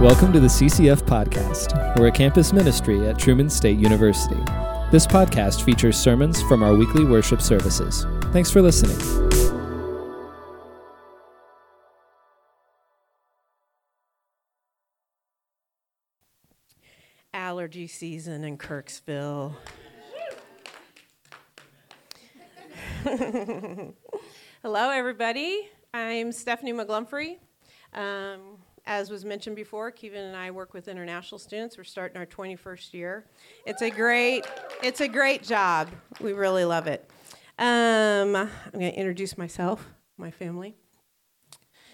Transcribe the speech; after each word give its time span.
Welcome 0.00 0.32
to 0.34 0.38
the 0.38 0.46
CCF 0.46 1.02
Podcast. 1.02 1.98
We're 1.98 2.06
a 2.06 2.12
campus 2.12 2.52
ministry 2.52 3.08
at 3.08 3.18
Truman 3.18 3.50
State 3.50 3.80
University. 3.80 4.40
This 4.92 5.08
podcast 5.08 5.64
features 5.64 5.98
sermons 5.98 6.40
from 6.42 6.62
our 6.62 6.72
weekly 6.72 7.04
worship 7.04 7.42
services. 7.42 8.06
Thanks 8.32 8.48
for 8.48 8.62
listening. 8.62 8.96
Allergy 17.34 17.88
season 17.88 18.44
in 18.44 18.56
Kirksville. 18.56 19.52
Hello, 24.62 24.90
everybody. 24.90 25.68
I'm 25.92 26.30
Stephanie 26.30 26.72
McGlumphrey. 26.72 27.38
Um, 27.92 28.58
as 28.88 29.10
was 29.10 29.22
mentioned 29.22 29.54
before, 29.54 29.90
Kevin 29.90 30.24
and 30.24 30.36
I 30.36 30.50
work 30.50 30.72
with 30.72 30.88
international 30.88 31.38
students. 31.38 31.76
We're 31.76 31.84
starting 31.84 32.16
our 32.16 32.24
21st 32.24 32.94
year. 32.94 33.26
It's 33.66 33.82
a 33.82 33.90
great, 33.90 34.46
it's 34.82 35.02
a 35.02 35.06
great 35.06 35.42
job. 35.42 35.90
We 36.22 36.32
really 36.32 36.64
love 36.64 36.86
it. 36.86 37.08
Um, 37.58 38.34
I'm 38.34 38.48
going 38.72 38.90
to 38.90 38.98
introduce 38.98 39.36
myself, 39.36 39.86
my 40.16 40.30
family. 40.30 40.74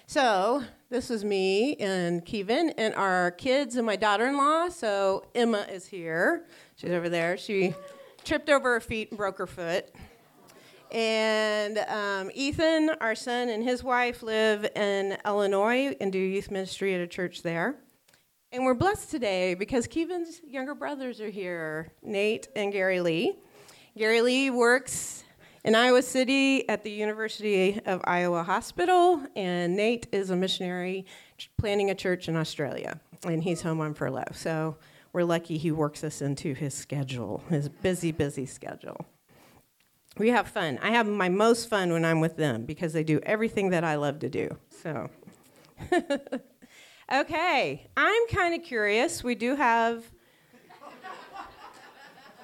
So 0.06 0.62
this 0.88 1.10
is 1.10 1.24
me 1.24 1.74
and 1.76 2.24
Kevin 2.24 2.70
and 2.78 2.94
our 2.94 3.32
kids 3.32 3.74
and 3.74 3.84
my 3.84 3.96
daughter-in-law. 3.96 4.68
So 4.68 5.26
Emma 5.34 5.66
is 5.68 5.86
here. 5.86 6.44
She's 6.76 6.92
over 6.92 7.08
there. 7.08 7.36
She 7.36 7.74
tripped 8.24 8.48
over 8.48 8.74
her 8.74 8.80
feet 8.80 9.10
and 9.10 9.18
broke 9.18 9.38
her 9.38 9.48
foot. 9.48 9.90
And 10.94 11.78
um, 11.88 12.30
Ethan, 12.34 12.90
our 13.00 13.16
son, 13.16 13.48
and 13.48 13.64
his 13.64 13.82
wife 13.82 14.22
live 14.22 14.64
in 14.76 15.18
Illinois 15.26 15.96
and 16.00 16.12
do 16.12 16.20
youth 16.20 16.52
ministry 16.52 16.94
at 16.94 17.00
a 17.00 17.06
church 17.08 17.42
there. 17.42 17.74
And 18.52 18.64
we're 18.64 18.74
blessed 18.74 19.10
today 19.10 19.54
because 19.54 19.88
Kevin's 19.88 20.40
younger 20.46 20.72
brothers 20.76 21.20
are 21.20 21.30
here, 21.30 21.90
Nate 22.00 22.46
and 22.54 22.72
Gary 22.72 23.00
Lee. 23.00 23.36
Gary 23.98 24.20
Lee 24.20 24.50
works 24.50 25.24
in 25.64 25.74
Iowa 25.74 26.00
City 26.00 26.68
at 26.68 26.84
the 26.84 26.92
University 26.92 27.80
of 27.86 28.00
Iowa 28.04 28.44
Hospital, 28.44 29.20
and 29.34 29.74
Nate 29.74 30.06
is 30.12 30.30
a 30.30 30.36
missionary 30.36 31.06
planning 31.58 31.90
a 31.90 31.96
church 31.96 32.28
in 32.28 32.36
Australia, 32.36 33.00
and 33.24 33.42
he's 33.42 33.62
home 33.62 33.80
on 33.80 33.94
furlough. 33.94 34.30
So 34.32 34.76
we're 35.12 35.24
lucky 35.24 35.58
he 35.58 35.72
works 35.72 36.04
us 36.04 36.22
into 36.22 36.54
his 36.54 36.72
schedule, 36.72 37.42
his 37.50 37.68
busy, 37.68 38.12
busy 38.12 38.46
schedule 38.46 39.04
we 40.18 40.30
have 40.30 40.48
fun. 40.48 40.78
I 40.82 40.90
have 40.90 41.06
my 41.06 41.28
most 41.28 41.68
fun 41.68 41.92
when 41.92 42.04
I'm 42.04 42.20
with 42.20 42.36
them 42.36 42.64
because 42.64 42.92
they 42.92 43.04
do 43.04 43.20
everything 43.24 43.70
that 43.70 43.84
I 43.84 43.96
love 43.96 44.20
to 44.20 44.28
do. 44.28 44.56
So, 44.82 45.10
okay, 47.12 47.88
I'm 47.96 48.28
kind 48.28 48.54
of 48.54 48.62
curious. 48.62 49.24
We 49.24 49.34
do 49.34 49.56
have. 49.56 50.04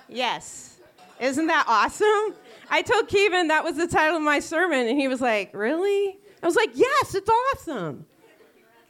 Yes. 0.08 0.78
Isn't 1.20 1.46
that 1.46 1.66
awesome? 1.68 2.34
I 2.70 2.82
told 2.82 3.08
Kevin 3.08 3.48
that 3.48 3.62
was 3.62 3.76
the 3.76 3.86
title 3.86 4.16
of 4.16 4.22
my 4.22 4.40
sermon, 4.40 4.88
and 4.88 4.98
he 4.98 5.06
was 5.06 5.20
like, 5.20 5.54
Really? 5.54 6.18
I 6.42 6.46
was 6.46 6.56
like, 6.56 6.70
Yes, 6.74 7.14
it's 7.14 7.30
awesome. 7.30 8.06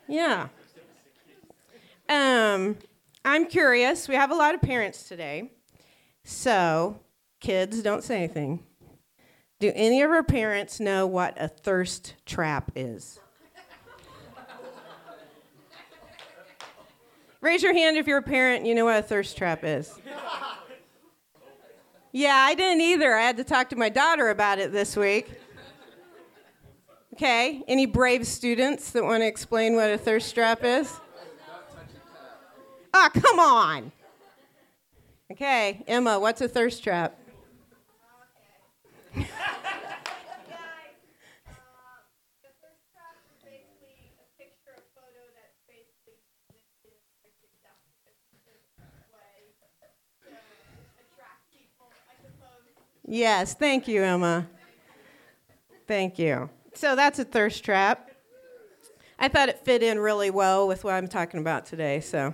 Yeah. 0.08 0.48
Um, 2.08 2.76
I'm 3.24 3.46
curious. 3.46 4.08
We 4.08 4.14
have 4.14 4.30
a 4.30 4.34
lot 4.34 4.54
of 4.54 4.62
parents 4.62 5.08
today. 5.08 5.52
So, 6.24 7.00
kids, 7.40 7.82
don't 7.82 8.02
say 8.02 8.16
anything. 8.16 8.64
Do 9.60 9.70
any 9.74 10.00
of 10.00 10.10
her 10.10 10.22
parents 10.22 10.80
know 10.80 11.06
what 11.06 11.34
a 11.38 11.46
thirst 11.46 12.14
trap 12.24 12.72
is? 12.74 13.20
Raise 17.42 17.62
your 17.62 17.74
hand 17.74 17.98
if 17.98 18.06
you're 18.06 18.18
a 18.18 18.22
parent 18.22 18.60
and 18.60 18.66
you 18.66 18.74
know 18.74 18.86
what 18.86 18.96
a 18.96 19.02
thirst 19.02 19.36
trap 19.36 19.60
is. 19.62 19.98
Yeah, 22.12 22.34
I 22.34 22.54
didn't 22.54 22.80
either. 22.80 23.14
I 23.14 23.22
had 23.22 23.36
to 23.36 23.44
talk 23.44 23.68
to 23.70 23.76
my 23.76 23.90
daughter 23.90 24.30
about 24.30 24.58
it 24.58 24.72
this 24.72 24.96
week. 24.96 25.30
Okay, 27.14 27.62
any 27.68 27.84
brave 27.84 28.26
students 28.26 28.92
that 28.92 29.04
want 29.04 29.22
to 29.22 29.26
explain 29.26 29.74
what 29.74 29.90
a 29.90 29.98
thirst 29.98 30.34
trap 30.34 30.64
is? 30.64 30.90
Ah, 32.94 33.10
oh, 33.14 33.20
come 33.20 33.38
on. 33.38 33.92
Okay, 35.30 35.84
Emma, 35.86 36.18
what's 36.18 36.40
a 36.40 36.48
thirst 36.48 36.82
trap? 36.82 37.19
Yes, 53.12 53.54
thank 53.54 53.88
you, 53.88 54.04
Emma. 54.04 54.46
Thank 55.88 56.16
you. 56.16 56.48
So 56.74 56.94
that's 56.94 57.18
a 57.18 57.24
thirst 57.24 57.64
trap. 57.64 58.12
I 59.18 59.26
thought 59.26 59.48
it 59.48 59.58
fit 59.64 59.82
in 59.82 59.98
really 59.98 60.30
well 60.30 60.68
with 60.68 60.84
what 60.84 60.94
I'm 60.94 61.08
talking 61.08 61.40
about 61.40 61.66
today. 61.66 61.98
So, 61.98 62.32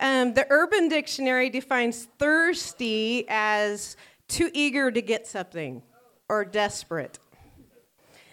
um, 0.00 0.32
the 0.32 0.46
Urban 0.48 0.88
Dictionary 0.88 1.50
defines 1.50 2.08
thirsty 2.18 3.26
as 3.28 3.98
too 4.26 4.50
eager 4.54 4.90
to 4.90 5.02
get 5.02 5.26
something 5.26 5.82
or 6.30 6.46
desperate. 6.46 7.18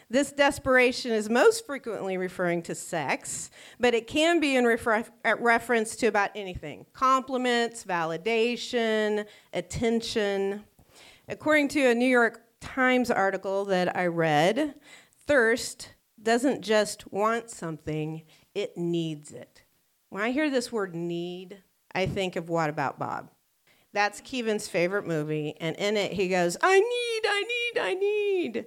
This 0.09 0.31
desperation 0.31 1.11
is 1.11 1.29
most 1.29 1.65
frequently 1.65 2.15
referring 2.15 2.61
to 2.61 2.75
sex, 2.75 3.51
but 3.77 3.93
it 3.93 4.07
can 4.07 4.39
be 4.39 4.55
in 4.55 4.63
refer- 4.63 5.03
reference 5.37 5.97
to 5.97 6.07
about 6.07 6.29
anything 6.33 6.85
compliments, 6.93 7.83
validation, 7.83 9.25
attention. 9.53 10.63
According 11.27 11.69
to 11.69 11.89
a 11.89 11.95
New 11.95 12.07
York 12.07 12.41
Times 12.59 13.09
article 13.09 13.65
that 13.65 13.95
I 13.95 14.07
read, 14.07 14.75
thirst 15.25 15.93
doesn't 16.21 16.61
just 16.61 17.11
want 17.11 17.49
something, 17.49 18.23
it 18.53 18.77
needs 18.77 19.31
it. 19.31 19.63
When 20.09 20.21
I 20.21 20.31
hear 20.31 20.49
this 20.49 20.71
word 20.71 20.95
need, 20.95 21.63
I 21.93 22.05
think 22.05 22.35
of 22.35 22.49
What 22.49 22.69
About 22.69 22.99
Bob? 22.99 23.31
That's 23.93 24.21
Kevin's 24.21 24.67
favorite 24.67 25.05
movie, 25.05 25.55
and 25.59 25.75
in 25.77 25.97
it 25.97 26.13
he 26.13 26.27
goes, 26.27 26.57
I 26.61 26.79
need, 26.79 27.21
I 27.29 27.43
need, 27.43 27.81
I 27.81 27.93
need. 27.93 28.65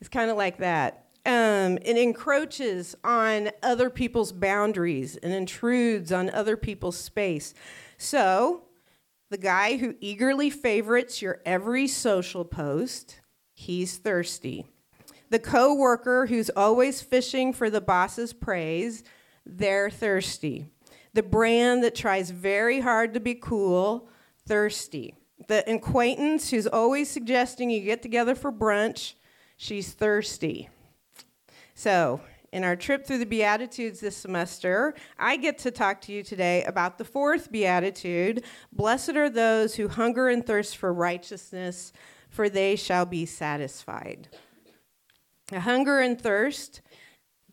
It's 0.00 0.08
kind 0.08 0.30
of 0.30 0.36
like 0.36 0.58
that. 0.58 1.06
Um, 1.24 1.78
it 1.82 1.96
encroaches 1.96 2.94
on 3.02 3.50
other 3.62 3.90
people's 3.90 4.32
boundaries 4.32 5.16
and 5.16 5.32
intrudes 5.32 6.12
on 6.12 6.30
other 6.30 6.56
people's 6.56 6.96
space. 6.98 7.52
So, 7.98 8.65
the 9.30 9.38
guy 9.38 9.76
who 9.76 9.94
eagerly 10.00 10.50
favorites 10.50 11.20
your 11.20 11.40
every 11.44 11.88
social 11.88 12.44
post, 12.44 13.20
he's 13.52 13.96
thirsty. 13.98 14.66
The 15.30 15.38
coworker 15.38 16.26
who's 16.26 16.50
always 16.50 17.02
fishing 17.02 17.52
for 17.52 17.68
the 17.68 17.80
boss's 17.80 18.32
praise, 18.32 19.02
they're 19.44 19.90
thirsty. 19.90 20.66
The 21.14 21.22
brand 21.22 21.82
that 21.82 21.94
tries 21.94 22.30
very 22.30 22.80
hard 22.80 23.14
to 23.14 23.20
be 23.20 23.34
cool, 23.34 24.08
thirsty. 24.46 25.14
The 25.48 25.68
acquaintance 25.70 26.50
who's 26.50 26.66
always 26.66 27.10
suggesting 27.10 27.70
you 27.70 27.80
get 27.80 28.02
together 28.02 28.34
for 28.34 28.52
brunch, 28.52 29.14
she's 29.56 29.92
thirsty. 29.92 30.68
So, 31.74 32.20
in 32.56 32.64
our 32.64 32.74
trip 32.74 33.04
through 33.04 33.18
the 33.18 33.26
Beatitudes 33.26 34.00
this 34.00 34.16
semester, 34.16 34.94
I 35.18 35.36
get 35.36 35.58
to 35.58 35.70
talk 35.70 36.00
to 36.02 36.12
you 36.12 36.22
today 36.22 36.64
about 36.64 36.96
the 36.96 37.04
fourth 37.04 37.52
Beatitude 37.52 38.44
Blessed 38.72 39.10
are 39.10 39.28
those 39.28 39.74
who 39.74 39.88
hunger 39.88 40.30
and 40.30 40.44
thirst 40.44 40.78
for 40.78 40.90
righteousness, 40.90 41.92
for 42.30 42.48
they 42.48 42.74
shall 42.74 43.04
be 43.04 43.26
satisfied. 43.26 44.28
A 45.52 45.60
hunger 45.60 46.00
and 46.00 46.18
thirst 46.18 46.80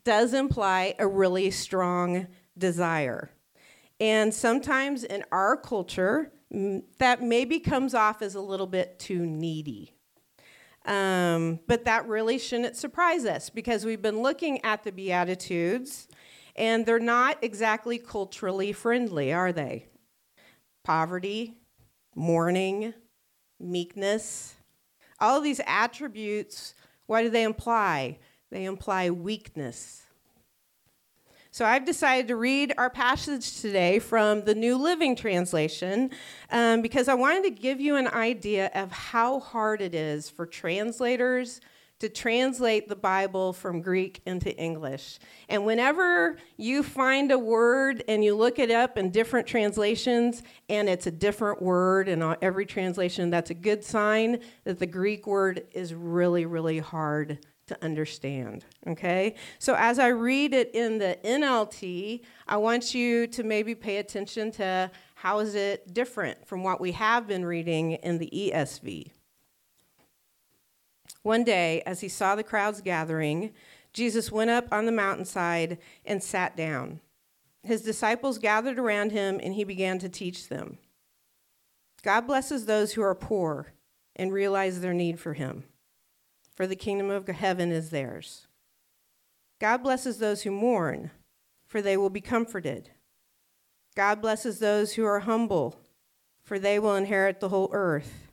does 0.05 0.33
imply 0.33 0.95
a 0.97 1.05
really 1.05 1.51
strong 1.51 2.27
desire. 2.57 3.29
And 3.99 4.33
sometimes 4.33 5.03
in 5.03 5.25
our 5.33 5.57
culture, 5.57 6.31
that 6.99 7.21
maybe 7.21 7.59
comes 7.59 7.93
off 7.93 8.21
as 8.21 8.35
a 8.35 8.41
little 8.41 8.67
bit 8.67 8.99
too 8.99 9.25
needy. 9.25 9.92
Um, 10.85 11.59
but 11.67 11.85
that 11.85 12.07
really 12.07 12.37
shouldn't 12.37 12.75
surprise 12.75 13.25
us 13.25 13.49
because 13.49 13.85
we've 13.85 14.01
been 14.01 14.21
looking 14.21 14.63
at 14.65 14.83
the 14.83 14.91
Beatitudes 14.91 16.07
and 16.55 16.85
they're 16.85 16.99
not 16.99 17.37
exactly 17.41 17.97
culturally 17.97 18.73
friendly, 18.73 19.31
are 19.31 19.51
they? 19.51 19.87
Poverty, 20.83 21.55
mourning, 22.15 22.93
meekness, 23.59 24.55
all 25.19 25.37
of 25.37 25.43
these 25.43 25.61
attributes, 25.65 26.75
what 27.05 27.21
do 27.21 27.29
they 27.29 27.43
imply? 27.43 28.19
They 28.51 28.65
imply 28.65 29.09
weakness. 29.09 30.02
So 31.53 31.65
I've 31.65 31.85
decided 31.85 32.29
to 32.29 32.35
read 32.35 32.73
our 32.79 32.89
passage 32.89 33.61
today 33.61 33.99
from 33.99 34.41
the 34.41 34.55
New 34.55 34.75
Living 34.75 35.15
Translation 35.15 36.09
um, 36.49 36.81
because 36.81 37.07
I 37.07 37.13
wanted 37.13 37.43
to 37.43 37.51
give 37.51 37.79
you 37.79 37.95
an 37.95 38.07
idea 38.07 38.71
of 38.73 38.91
how 38.91 39.39
hard 39.39 39.79
it 39.79 39.93
is 39.93 40.31
for 40.31 40.47
translators 40.47 41.61
to 41.99 42.09
translate 42.09 42.89
the 42.89 42.95
Bible 42.95 43.53
from 43.53 43.83
Greek 43.83 44.19
into 44.25 44.51
English. 44.57 45.19
And 45.47 45.63
whenever 45.63 46.37
you 46.57 46.81
find 46.81 47.31
a 47.31 47.37
word 47.37 48.03
and 48.07 48.23
you 48.23 48.33
look 48.33 48.57
it 48.57 48.71
up 48.71 48.97
in 48.97 49.11
different 49.11 49.45
translations 49.45 50.41
and 50.69 50.89
it's 50.89 51.05
a 51.05 51.11
different 51.11 51.61
word 51.61 52.09
in 52.09 52.35
every 52.41 52.65
translation, 52.65 53.29
that's 53.29 53.51
a 53.51 53.53
good 53.53 53.83
sign 53.83 54.39
that 54.63 54.79
the 54.79 54.87
Greek 54.87 55.27
word 55.27 55.67
is 55.71 55.93
really, 55.93 56.47
really 56.47 56.79
hard 56.79 57.37
to 57.67 57.83
understand. 57.83 58.65
Okay? 58.87 59.35
So 59.59 59.75
as 59.75 59.99
I 59.99 60.07
read 60.09 60.53
it 60.53 60.71
in 60.73 60.97
the 60.97 61.17
NLT, 61.23 62.21
I 62.47 62.57
want 62.57 62.93
you 62.93 63.27
to 63.27 63.43
maybe 63.43 63.75
pay 63.75 63.97
attention 63.97 64.51
to 64.51 64.91
how 65.15 65.39
is 65.39 65.55
it 65.55 65.93
different 65.93 66.45
from 66.45 66.63
what 66.63 66.81
we 66.81 66.91
have 66.91 67.27
been 67.27 67.45
reading 67.45 67.93
in 67.93 68.17
the 68.17 68.29
ESV. 68.33 69.11
One 71.21 71.45
day, 71.45 71.81
as 71.85 72.01
he 72.01 72.09
saw 72.09 72.35
the 72.35 72.43
crowds 72.43 72.81
gathering, 72.81 73.51
Jesus 73.93 74.31
went 74.31 74.49
up 74.49 74.67
on 74.71 74.85
the 74.85 74.91
mountainside 74.91 75.77
and 76.05 76.21
sat 76.21 76.57
down. 76.57 76.99
His 77.63 77.81
disciples 77.81 78.39
gathered 78.39 78.77
around 78.77 79.13
him, 79.13 79.39
and 79.41 79.53
he 79.53 79.63
began 79.63 79.99
to 79.99 80.09
teach 80.09 80.49
them. 80.49 80.79
God 82.01 82.27
blesses 82.27 82.65
those 82.65 82.93
who 82.93 83.01
are 83.01 83.15
poor 83.15 83.71
and 84.17 84.33
realize 84.33 84.81
their 84.81 84.93
need 84.93 85.19
for 85.19 85.33
him, 85.33 85.63
for 86.55 86.67
the 86.67 86.75
kingdom 86.75 87.09
of 87.09 87.27
heaven 87.27 87.71
is 87.71 87.89
theirs. 87.89 88.47
God 89.59 89.77
blesses 89.77 90.17
those 90.17 90.43
who 90.43 90.51
mourn, 90.51 91.11
for 91.65 91.81
they 91.81 91.97
will 91.97 92.09
be 92.09 92.21
comforted. 92.21 92.89
God 93.95 94.21
blesses 94.21 94.59
those 94.59 94.93
who 94.93 95.05
are 95.05 95.21
humble, 95.21 95.79
for 96.43 96.59
they 96.59 96.79
will 96.79 96.95
inherit 96.95 97.39
the 97.39 97.49
whole 97.49 97.69
earth. 97.71 98.27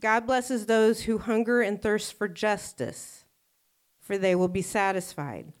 God 0.00 0.26
blesses 0.26 0.66
those 0.66 1.02
who 1.02 1.18
hunger 1.18 1.60
and 1.60 1.80
thirst 1.80 2.14
for 2.16 2.28
justice, 2.28 3.24
for 4.00 4.16
they 4.16 4.34
will 4.34 4.48
be 4.48 4.62
satisfied. 4.62 5.52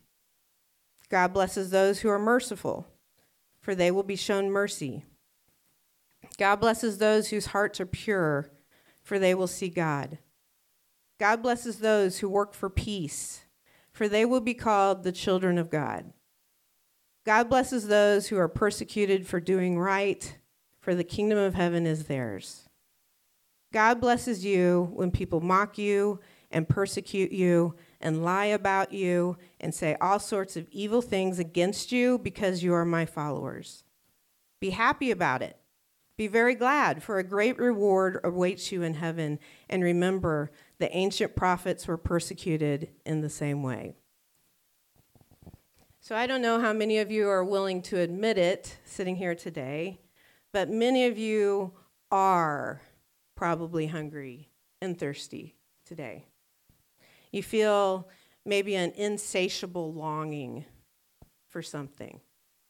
God 1.10 1.34
blesses 1.34 1.70
those 1.70 2.00
who 2.00 2.08
are 2.08 2.18
merciful, 2.18 2.86
for 3.60 3.74
they 3.74 3.90
will 3.90 4.02
be 4.02 4.16
shown 4.16 4.50
mercy. 4.50 5.04
God 6.38 6.56
blesses 6.56 6.98
those 6.98 7.28
whose 7.28 7.46
hearts 7.46 7.80
are 7.80 7.86
pure, 7.86 8.50
for 9.02 9.18
they 9.18 9.34
will 9.34 9.46
see 9.46 9.68
God. 9.68 10.18
God 11.20 11.42
blesses 11.42 11.80
those 11.80 12.20
who 12.20 12.30
work 12.30 12.54
for 12.54 12.70
peace, 12.70 13.44
for 13.92 14.08
they 14.08 14.24
will 14.24 14.40
be 14.40 14.54
called 14.54 15.02
the 15.02 15.12
children 15.12 15.58
of 15.58 15.68
God. 15.68 16.14
God 17.26 17.50
blesses 17.50 17.88
those 17.88 18.28
who 18.28 18.38
are 18.38 18.48
persecuted 18.48 19.26
for 19.26 19.38
doing 19.38 19.78
right, 19.78 20.38
for 20.80 20.94
the 20.94 21.04
kingdom 21.04 21.36
of 21.36 21.54
heaven 21.54 21.86
is 21.86 22.04
theirs. 22.04 22.70
God 23.70 24.00
blesses 24.00 24.46
you 24.46 24.88
when 24.94 25.10
people 25.10 25.42
mock 25.42 25.76
you 25.76 26.20
and 26.50 26.66
persecute 26.66 27.32
you 27.32 27.74
and 28.00 28.24
lie 28.24 28.46
about 28.46 28.94
you 28.94 29.36
and 29.60 29.74
say 29.74 29.98
all 30.00 30.18
sorts 30.18 30.56
of 30.56 30.68
evil 30.70 31.02
things 31.02 31.38
against 31.38 31.92
you 31.92 32.18
because 32.18 32.62
you 32.62 32.72
are 32.72 32.86
my 32.86 33.04
followers. 33.04 33.84
Be 34.58 34.70
happy 34.70 35.10
about 35.10 35.42
it. 35.42 35.58
Be 36.16 36.28
very 36.28 36.54
glad, 36.54 37.02
for 37.02 37.18
a 37.18 37.24
great 37.24 37.58
reward 37.58 38.20
awaits 38.24 38.72
you 38.72 38.82
in 38.82 38.94
heaven. 38.94 39.38
And 39.70 39.82
remember, 39.82 40.50
the 40.80 40.96
ancient 40.96 41.36
prophets 41.36 41.86
were 41.86 41.98
persecuted 41.98 42.88
in 43.04 43.20
the 43.20 43.28
same 43.28 43.62
way. 43.62 43.94
So 46.00 46.16
I 46.16 46.26
don't 46.26 46.40
know 46.40 46.58
how 46.58 46.72
many 46.72 46.98
of 46.98 47.10
you 47.10 47.28
are 47.28 47.44
willing 47.44 47.82
to 47.82 48.00
admit 48.00 48.38
it 48.38 48.78
sitting 48.86 49.16
here 49.16 49.34
today, 49.34 50.00
but 50.52 50.70
many 50.70 51.04
of 51.04 51.18
you 51.18 51.72
are 52.10 52.80
probably 53.36 53.88
hungry 53.88 54.48
and 54.80 54.98
thirsty 54.98 55.54
today. 55.84 56.24
You 57.30 57.42
feel 57.42 58.08
maybe 58.46 58.74
an 58.74 58.92
insatiable 58.96 59.92
longing 59.92 60.64
for 61.50 61.60
something, 61.60 62.20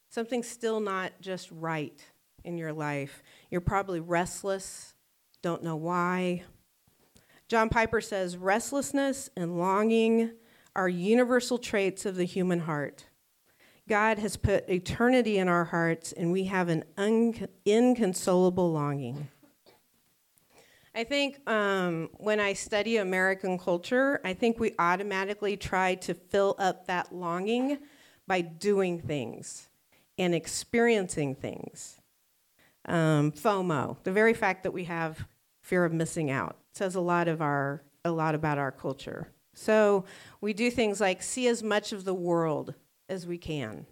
something 0.08 0.42
still 0.42 0.80
not 0.80 1.12
just 1.20 1.48
right 1.52 2.04
in 2.42 2.58
your 2.58 2.72
life. 2.72 3.22
You're 3.50 3.60
probably 3.60 4.00
restless, 4.00 4.94
don't 5.42 5.62
know 5.62 5.76
why. 5.76 6.42
John 7.50 7.68
Piper 7.68 8.00
says 8.00 8.36
restlessness 8.36 9.28
and 9.36 9.58
longing 9.58 10.30
are 10.76 10.88
universal 10.88 11.58
traits 11.58 12.06
of 12.06 12.14
the 12.14 12.24
human 12.24 12.60
heart. 12.60 13.06
God 13.88 14.20
has 14.20 14.36
put 14.36 14.68
eternity 14.68 15.36
in 15.36 15.48
our 15.48 15.64
hearts, 15.64 16.12
and 16.12 16.30
we 16.30 16.44
have 16.44 16.68
an 16.68 16.84
un- 16.96 17.48
inconsolable 17.64 18.70
longing. 18.70 19.30
I 20.94 21.02
think 21.02 21.40
um, 21.50 22.10
when 22.18 22.38
I 22.38 22.52
study 22.52 22.98
American 22.98 23.58
culture, 23.58 24.20
I 24.24 24.32
think 24.32 24.60
we 24.60 24.76
automatically 24.78 25.56
try 25.56 25.96
to 25.96 26.14
fill 26.14 26.54
up 26.56 26.86
that 26.86 27.12
longing 27.12 27.78
by 28.28 28.42
doing 28.42 29.00
things 29.00 29.68
and 30.16 30.36
experiencing 30.36 31.34
things. 31.34 31.98
Um, 32.84 33.32
FOMO, 33.32 33.96
the 34.04 34.12
very 34.12 34.34
fact 34.34 34.62
that 34.62 34.72
we 34.72 34.84
have 34.84 35.26
fear 35.62 35.84
of 35.84 35.92
missing 35.92 36.30
out, 36.30 36.59
says 36.80 36.94
a 36.94 37.00
lot 37.00 37.28
of 37.28 37.40
our 37.40 37.82
a 38.04 38.10
lot 38.10 38.34
about 38.34 38.58
our 38.58 38.72
culture. 38.72 39.28
So 39.54 40.04
we 40.40 40.52
do 40.52 40.70
things 40.70 41.00
like 41.00 41.22
see 41.22 41.46
as 41.46 41.62
much 41.62 41.92
of 41.92 42.04
the 42.04 42.14
world 42.14 42.74
as 43.08 43.26
we 43.26 43.38
can, 43.38 43.86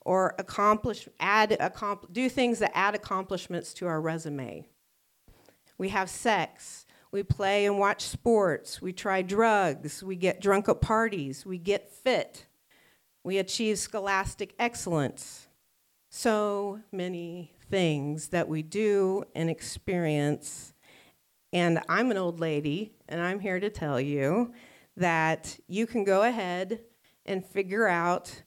or 0.00 0.34
accomplish 0.38 1.08
add 1.18 1.50
accompl- 1.50 2.12
do 2.12 2.28
things 2.28 2.60
that 2.60 2.70
add 2.74 2.94
accomplishments 2.94 3.74
to 3.74 3.86
our 3.86 4.00
resume 4.00 4.66
we 5.78 5.88
have 5.88 6.08
sex. 6.08 6.86
We 7.10 7.22
play 7.22 7.66
and 7.66 7.78
watch 7.78 8.02
sports. 8.02 8.82
We 8.82 8.92
try 8.92 9.22
drugs. 9.22 10.02
We 10.02 10.16
get 10.16 10.40
drunk 10.40 10.68
at 10.68 10.80
parties. 10.80 11.46
We 11.46 11.58
get 11.58 11.90
fit. 11.90 12.46
We 13.22 13.38
achieve 13.38 13.78
scholastic 13.78 14.54
excellence. 14.58 15.48
So 16.10 16.80
many 16.92 17.52
things 17.70 18.28
that 18.28 18.48
we 18.48 18.62
do 18.62 19.24
and 19.34 19.48
experience. 19.48 20.73
And 21.54 21.80
I'm 21.88 22.10
an 22.10 22.16
old 22.16 22.40
lady, 22.40 22.96
and 23.08 23.20
I'm 23.20 23.38
here 23.38 23.60
to 23.60 23.70
tell 23.70 24.00
you 24.00 24.52
that 24.96 25.56
you 25.68 25.86
can 25.86 26.02
go 26.02 26.22
ahead 26.22 26.80
and 27.24 27.46
figure 27.46 27.86
out 27.86 28.42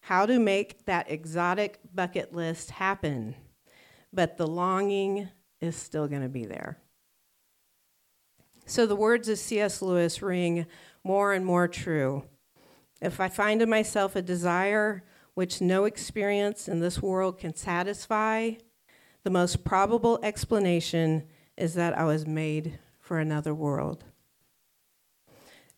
how 0.00 0.24
to 0.24 0.38
make 0.38 0.86
that 0.86 1.10
exotic 1.10 1.78
bucket 1.94 2.32
list 2.32 2.70
happen. 2.70 3.34
But 4.10 4.38
the 4.38 4.46
longing 4.46 5.28
is 5.60 5.76
still 5.76 6.08
going 6.08 6.22
to 6.22 6.30
be 6.30 6.46
there. 6.46 6.78
So 8.64 8.86
the 8.86 8.96
words 8.96 9.28
of 9.28 9.38
C.S. 9.38 9.82
Lewis 9.82 10.22
ring 10.22 10.64
more 11.04 11.34
and 11.34 11.44
more 11.44 11.68
true. 11.68 12.24
If 13.02 13.20
I 13.20 13.28
find 13.28 13.60
in 13.60 13.68
myself 13.68 14.16
a 14.16 14.22
desire 14.22 15.04
which 15.34 15.60
no 15.60 15.84
experience 15.84 16.68
in 16.68 16.80
this 16.80 17.02
world 17.02 17.38
can 17.38 17.54
satisfy, 17.54 18.52
the 19.24 19.30
most 19.30 19.62
probable 19.62 20.18
explanation 20.22 21.24
is 21.56 21.74
that 21.74 21.96
I 21.96 22.04
was 22.04 22.26
made 22.26 22.78
for 23.00 23.18
another 23.18 23.54
world. 23.54 24.04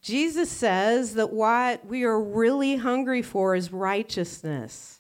Jesus 0.01 0.51
says 0.51 1.15
that 1.15 1.33
what 1.33 1.85
we 1.87 2.05
are 2.05 2.21
really 2.21 2.77
hungry 2.77 3.23
for 3.23 3.55
is 3.55 3.73
righteousness 3.73 4.99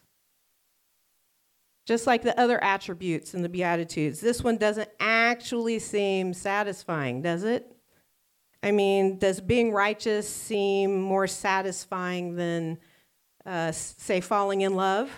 just 1.88 2.06
like 2.06 2.20
the 2.20 2.38
other 2.38 2.62
attributes 2.62 3.32
in 3.32 3.40
the 3.40 3.48
Beatitudes. 3.48 4.20
This 4.20 4.44
one 4.44 4.58
doesn't 4.58 4.90
actually 5.00 5.78
seem 5.78 6.34
satisfying, 6.34 7.22
does 7.22 7.44
it? 7.44 7.74
I 8.62 8.72
mean, 8.72 9.16
does 9.16 9.40
being 9.40 9.72
righteous 9.72 10.28
seem 10.28 11.00
more 11.00 11.26
satisfying 11.26 12.36
than, 12.36 12.76
uh, 13.46 13.72
say, 13.72 14.20
falling 14.20 14.60
in 14.60 14.74
love? 14.74 15.10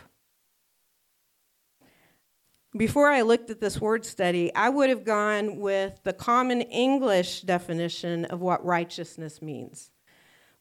Before 2.77 3.09
I 3.09 3.23
looked 3.23 3.51
at 3.51 3.61
this 3.61 3.81
word 3.81 4.05
study, 4.05 4.55
I 4.55 4.69
would 4.69 4.91
have 4.91 5.05
gone 5.05 5.57
with 5.59 6.01
the 6.05 6.13
common 6.13 6.61
English 6.61 7.41
definition 7.41 8.27
of 8.27 8.41
what 8.41 8.65
righteousness 8.65 9.43
means 9.43 9.91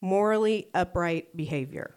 morally 0.02 0.70
upright 0.74 1.36
behavior. 1.36 1.96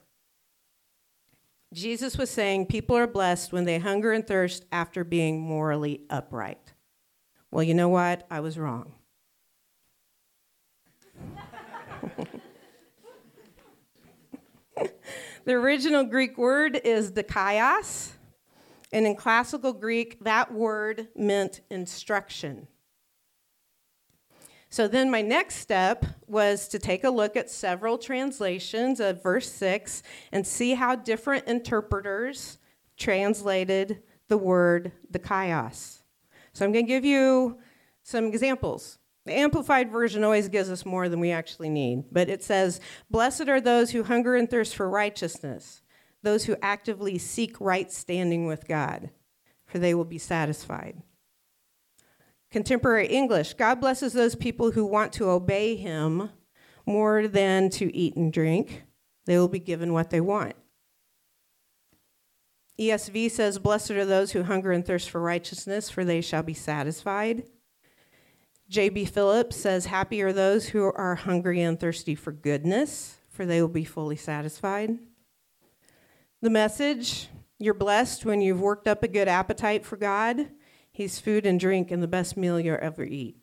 Jesus 1.72 2.18
was 2.18 2.28
saying 2.28 2.66
people 2.66 2.96
are 2.96 3.06
blessed 3.06 3.52
when 3.52 3.64
they 3.64 3.78
hunger 3.78 4.12
and 4.12 4.26
thirst 4.26 4.66
after 4.70 5.04
being 5.04 5.40
morally 5.40 6.02
upright. 6.10 6.74
Well, 7.50 7.62
you 7.62 7.72
know 7.72 7.88
what? 7.88 8.26
I 8.30 8.40
was 8.40 8.58
wrong. 8.58 8.92
the 15.46 15.52
original 15.52 16.04
Greek 16.04 16.36
word 16.36 16.78
is 16.84 17.12
dikaios, 17.12 18.10
and 18.92 19.06
in 19.06 19.16
classical 19.16 19.72
Greek, 19.72 20.22
that 20.24 20.52
word 20.52 21.08
meant 21.16 21.60
instruction. 21.70 22.68
So 24.72 24.88
then 24.88 25.10
my 25.10 25.20
next 25.20 25.56
step 25.56 26.06
was 26.26 26.66
to 26.68 26.78
take 26.78 27.04
a 27.04 27.10
look 27.10 27.36
at 27.36 27.50
several 27.50 27.98
translations 27.98 29.00
of 29.00 29.22
verse 29.22 29.50
6 29.52 30.02
and 30.32 30.46
see 30.46 30.72
how 30.74 30.96
different 30.96 31.46
interpreters 31.46 32.56
translated 32.96 34.02
the 34.28 34.38
word 34.38 34.92
dikaios. 35.12 36.00
So 36.54 36.64
I'm 36.64 36.72
going 36.72 36.86
to 36.86 36.88
give 36.88 37.04
you 37.04 37.58
some 38.02 38.24
examples 38.24 38.98
The 39.26 39.34
Amplified 39.34 39.90
Version 39.90 40.24
always 40.24 40.48
gives 40.48 40.70
us 40.70 40.86
more 40.86 41.08
than 41.10 41.20
we 41.20 41.30
actually 41.32 41.68
need, 41.68 42.04
but 42.10 42.30
it 42.30 42.42
says, 42.42 42.80
Blessed 43.10 43.48
are 43.48 43.60
those 43.60 43.90
who 43.90 44.04
hunger 44.04 44.36
and 44.36 44.50
thirst 44.50 44.74
for 44.74 44.88
righteousness, 44.88 45.82
those 46.22 46.44
who 46.44 46.56
actively 46.62 47.18
seek 47.18 47.60
right 47.60 47.90
standing 47.90 48.46
with 48.46 48.68
God, 48.68 49.10
for 49.66 49.78
they 49.78 49.94
will 49.94 50.04
be 50.04 50.18
satisfied. 50.18 51.02
Contemporary 52.50 53.06
English 53.06 53.54
God 53.54 53.80
blesses 53.80 54.12
those 54.12 54.34
people 54.34 54.72
who 54.72 54.84
want 54.84 55.12
to 55.14 55.30
obey 55.30 55.74
Him 55.74 56.30
more 56.86 57.26
than 57.26 57.70
to 57.70 57.94
eat 57.96 58.16
and 58.16 58.32
drink. 58.32 58.84
They 59.24 59.38
will 59.38 59.48
be 59.48 59.58
given 59.58 59.92
what 59.92 60.10
they 60.10 60.20
want. 60.20 60.54
ESV 62.78 63.30
says, 63.30 63.58
Blessed 63.58 63.92
are 63.92 64.04
those 64.04 64.32
who 64.32 64.42
hunger 64.42 64.72
and 64.72 64.84
thirst 64.84 65.10
for 65.10 65.20
righteousness, 65.20 65.90
for 65.90 66.04
they 66.04 66.20
shall 66.20 66.42
be 66.42 66.54
satisfied. 66.54 67.44
J.B. 68.68 69.04
Phillips 69.04 69.56
says, 69.56 69.86
Happy 69.86 70.22
are 70.22 70.32
those 70.32 70.70
who 70.70 70.84
are 70.84 71.14
hungry 71.14 71.60
and 71.60 71.78
thirsty 71.78 72.14
for 72.14 72.32
goodness, 72.32 73.18
for 73.28 73.44
they 73.44 73.60
will 73.60 73.68
be 73.68 73.84
fully 73.84 74.16
satisfied. 74.16 74.98
The 76.42 76.50
message 76.50 77.28
you're 77.60 77.72
blessed 77.72 78.24
when 78.24 78.40
you've 78.40 78.60
worked 78.60 78.88
up 78.88 79.04
a 79.04 79.08
good 79.08 79.28
appetite 79.28 79.86
for 79.86 79.96
God. 79.96 80.48
He's 80.90 81.20
food 81.20 81.46
and 81.46 81.60
drink 81.60 81.92
and 81.92 82.02
the 82.02 82.08
best 82.08 82.36
meal 82.36 82.58
you'll 82.58 82.78
ever 82.82 83.04
eat. 83.04 83.36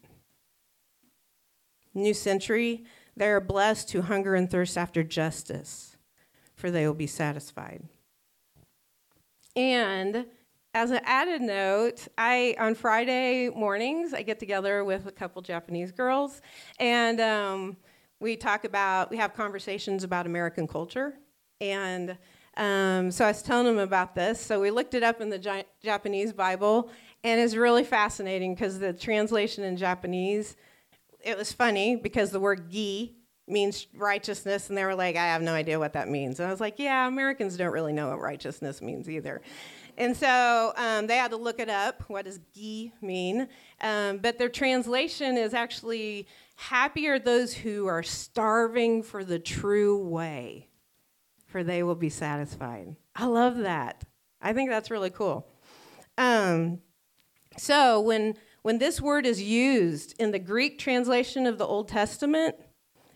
New 1.93 2.13
Century, 2.13 2.83
they 3.15 3.29
are 3.29 3.39
blessed 3.39 3.91
who 3.91 4.01
hunger 4.01 4.35
and 4.35 4.51
thirst 4.51 4.77
after 4.77 5.01
justice, 5.01 5.95
for 6.55 6.69
they 6.69 6.85
will 6.85 6.93
be 6.93 7.07
satisfied. 7.07 7.87
And 9.55 10.25
as 10.73 10.91
an 10.91 10.99
added 11.05 11.41
note, 11.41 12.05
I 12.17 12.57
on 12.59 12.75
Friday 12.75 13.49
mornings 13.49 14.13
I 14.13 14.23
get 14.23 14.39
together 14.39 14.83
with 14.83 15.07
a 15.07 15.11
couple 15.13 15.41
Japanese 15.41 15.93
girls, 15.93 16.41
and 16.81 17.21
um, 17.21 17.77
we 18.19 18.35
talk 18.35 18.65
about 18.65 19.09
we 19.09 19.15
have 19.15 19.33
conversations 19.33 20.03
about 20.03 20.25
American 20.25 20.67
culture, 20.67 21.13
and 21.61 22.17
um, 22.59 23.09
so 23.09 23.25
I 23.25 23.29
was 23.29 23.41
telling 23.41 23.65
them 23.65 23.79
about 23.79 24.15
this. 24.15 24.39
So 24.39 24.59
we 24.59 24.69
looked 24.69 24.93
it 24.93 25.01
up 25.01 25.21
in 25.21 25.29
the 25.29 25.65
Japanese 25.81 26.33
Bible, 26.33 26.89
and 27.23 27.39
it's 27.39 27.55
really 27.55 27.85
fascinating 27.85 28.53
because 28.53 28.79
the 28.79 28.93
translation 28.93 29.63
in 29.63 29.77
Japanese, 29.77 30.57
it 31.21 31.37
was 31.37 31.53
funny 31.53 31.95
because 31.95 32.31
the 32.31 32.39
word 32.39 32.69
gi 32.69 33.15
means 33.47 33.87
righteousness, 33.95 34.69
and 34.69 34.77
they 34.77 34.83
were 34.83 34.93
like, 34.93 35.15
I 35.15 35.27
have 35.27 35.41
no 35.41 35.53
idea 35.53 35.79
what 35.79 35.93
that 35.93 36.09
means. 36.09 36.39
And 36.39 36.47
I 36.47 36.51
was 36.51 36.59
like, 36.59 36.75
yeah, 36.77 37.07
Americans 37.07 37.57
don't 37.57 37.71
really 37.71 37.93
know 37.93 38.09
what 38.09 38.19
righteousness 38.19 38.81
means 38.81 39.09
either. 39.09 39.41
And 39.97 40.15
so 40.15 40.71
um, 40.77 41.07
they 41.07 41.17
had 41.17 41.31
to 41.31 41.37
look 41.37 41.59
it 41.59 41.69
up. 41.69 42.03
What 42.07 42.25
does 42.25 42.39
gi 42.53 42.93
mean? 43.01 43.47
Um, 43.81 44.17
but 44.19 44.37
their 44.37 44.49
translation 44.49 45.37
is 45.37 45.53
actually 45.53 46.27
happy 46.55 47.07
are 47.07 47.19
those 47.19 47.53
who 47.53 47.87
are 47.87 48.03
starving 48.03 49.03
for 49.03 49.23
the 49.23 49.39
true 49.39 49.97
way, 50.07 50.68
for 51.49 51.63
they 51.63 51.83
will 51.83 51.95
be 51.95 52.09
satisfied. 52.09 52.95
I 53.15 53.25
love 53.25 53.57
that. 53.57 54.03
I 54.41 54.53
think 54.53 54.69
that's 54.69 54.89
really 54.89 55.09
cool. 55.09 55.47
Um, 56.17 56.79
so 57.57 57.99
when 57.99 58.35
when 58.61 58.77
this 58.77 59.01
word 59.01 59.25
is 59.25 59.41
used 59.41 60.15
in 60.19 60.31
the 60.31 60.39
Greek 60.39 60.77
translation 60.79 61.45
of 61.45 61.57
the 61.57 61.65
Old 61.65 61.87
Testament, 61.87 62.55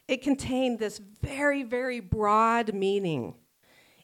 it 0.08 0.22
contained 0.22 0.80
this 0.80 1.00
very, 1.22 1.64
very 1.64 2.00
broad 2.00 2.74
meaning. 2.74 3.36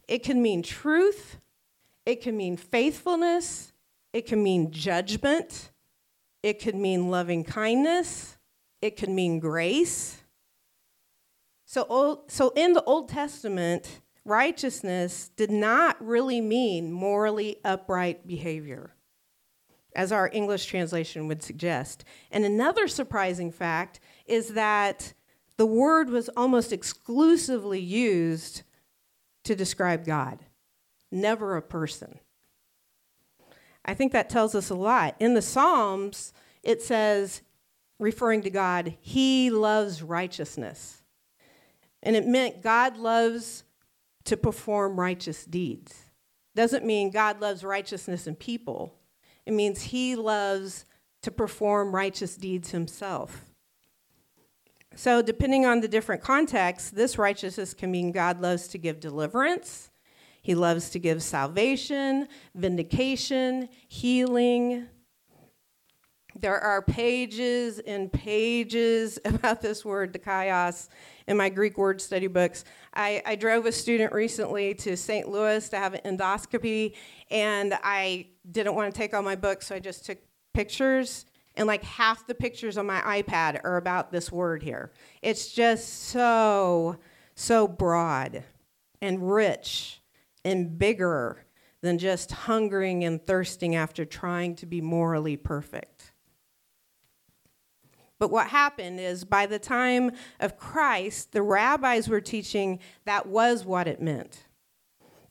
It 0.07 0.23
can 0.23 0.41
mean 0.41 0.63
truth, 0.63 1.37
it 2.05 2.21
can 2.21 2.35
mean 2.35 2.57
faithfulness, 2.57 3.73
it 4.13 4.25
can 4.25 4.43
mean 4.43 4.71
judgment, 4.71 5.71
it 6.43 6.61
could 6.61 6.75
mean 6.75 7.09
loving 7.09 7.43
kindness, 7.43 8.37
it 8.81 8.97
could 8.97 9.09
mean 9.09 9.39
grace. 9.39 10.23
So, 11.65 11.85
old, 11.87 12.31
so 12.31 12.51
in 12.55 12.73
the 12.73 12.83
Old 12.83 13.09
Testament, 13.09 14.01
righteousness 14.29 15.31
did 15.35 15.51
not 15.51 15.97
really 16.05 16.39
mean 16.39 16.91
morally 16.91 17.57
upright 17.65 18.27
behavior, 18.27 18.95
as 19.95 20.11
our 20.11 20.29
English 20.31 20.67
translation 20.67 21.27
would 21.27 21.43
suggest. 21.43 22.05
And 22.31 22.45
another 22.45 22.87
surprising 22.87 23.51
fact 23.51 23.99
is 24.25 24.53
that 24.53 25.13
the 25.57 25.65
word 25.65 26.09
was 26.09 26.29
almost 26.37 26.71
exclusively 26.71 27.81
used 27.81 28.61
to 29.43 29.55
describe 29.55 30.05
God, 30.05 30.39
never 31.11 31.57
a 31.57 31.61
person. 31.61 32.19
I 33.83 33.93
think 33.93 34.11
that 34.11 34.29
tells 34.29 34.53
us 34.55 34.69
a 34.69 34.75
lot. 34.75 35.15
In 35.19 35.33
the 35.33 35.41
Psalms, 35.41 36.31
it 36.63 36.81
says, 36.81 37.41
referring 37.97 38.43
to 38.43 38.49
God, 38.49 38.95
He 39.01 39.49
loves 39.49 40.03
righteousness. 40.03 41.01
And 42.03 42.15
it 42.15 42.25
meant 42.25 42.61
God 42.61 42.97
loves 42.97 43.63
to 44.29 44.37
perform 44.37 44.99
righteous 44.99 45.43
deeds. 45.43 46.05
Doesn't 46.55 46.85
mean 46.85 47.09
God 47.09 47.41
loves 47.41 47.63
righteousness 47.63 48.27
in 48.27 48.35
people, 48.35 48.95
it 49.45 49.53
means 49.53 49.81
He 49.81 50.15
loves 50.15 50.85
to 51.23 51.31
perform 51.31 51.93
righteous 51.93 52.37
deeds 52.37 52.69
Himself. 52.69 53.45
So, 54.95 55.21
depending 55.21 55.65
on 55.65 55.81
the 55.81 55.87
different 55.87 56.21
contexts, 56.21 56.91
this 56.91 57.17
righteousness 57.17 57.73
can 57.73 57.89
mean 57.89 58.11
God 58.11 58.39
loves 58.39 58.67
to 58.69 58.77
give 58.77 58.99
deliverance, 58.99 59.89
He 60.43 60.53
loves 60.53 60.91
to 60.91 60.99
give 60.99 61.23
salvation, 61.23 62.27
vindication, 62.53 63.67
healing. 63.87 64.87
There 66.39 66.59
are 66.59 66.81
pages 66.81 67.79
and 67.79 68.11
pages 68.11 69.19
about 69.25 69.61
this 69.61 69.83
word, 69.83 70.13
dikaios, 70.13 70.87
in 71.27 71.35
my 71.35 71.49
Greek 71.49 71.77
word 71.77 71.99
study 71.99 72.27
books. 72.27 72.63
I, 72.93 73.21
I 73.25 73.35
drove 73.35 73.65
a 73.65 73.71
student 73.71 74.13
recently 74.13 74.73
to 74.75 74.95
St. 74.95 75.27
Louis 75.27 75.67
to 75.69 75.77
have 75.77 75.95
an 75.95 76.17
endoscopy, 76.17 76.95
and 77.29 77.77
I 77.83 78.27
didn't 78.49 78.75
want 78.75 78.93
to 78.93 78.97
take 78.97 79.13
all 79.13 79.21
my 79.21 79.35
books, 79.35 79.67
so 79.67 79.75
I 79.75 79.79
just 79.79 80.05
took 80.05 80.17
pictures 80.53 81.25
and 81.55 81.67
like 81.67 81.83
half 81.83 82.25
the 82.25 82.35
pictures 82.35 82.77
on 82.77 82.85
my 82.85 83.21
iPad 83.21 83.59
are 83.65 83.75
about 83.75 84.13
this 84.13 84.31
word 84.31 84.63
here. 84.63 84.93
It's 85.21 85.51
just 85.51 86.05
so, 86.05 86.97
so 87.35 87.67
broad 87.67 88.45
and 89.01 89.29
rich 89.29 90.01
and 90.45 90.79
bigger 90.79 91.45
than 91.81 91.97
just 91.97 92.31
hungering 92.31 93.03
and 93.03 93.21
thirsting 93.25 93.75
after 93.75 94.05
trying 94.05 94.55
to 94.55 94.65
be 94.65 94.79
morally 94.79 95.35
perfect. 95.35 95.98
But 98.19 98.31
what 98.31 98.47
happened 98.47 98.99
is 98.99 99.23
by 99.23 99.45
the 99.45 99.59
time 99.59 100.11
of 100.39 100.57
Christ, 100.57 101.31
the 101.31 101.41
rabbis 101.41 102.09
were 102.09 102.21
teaching 102.21 102.79
that 103.05 103.27
was 103.27 103.65
what 103.65 103.87
it 103.87 104.01
meant. 104.01 104.45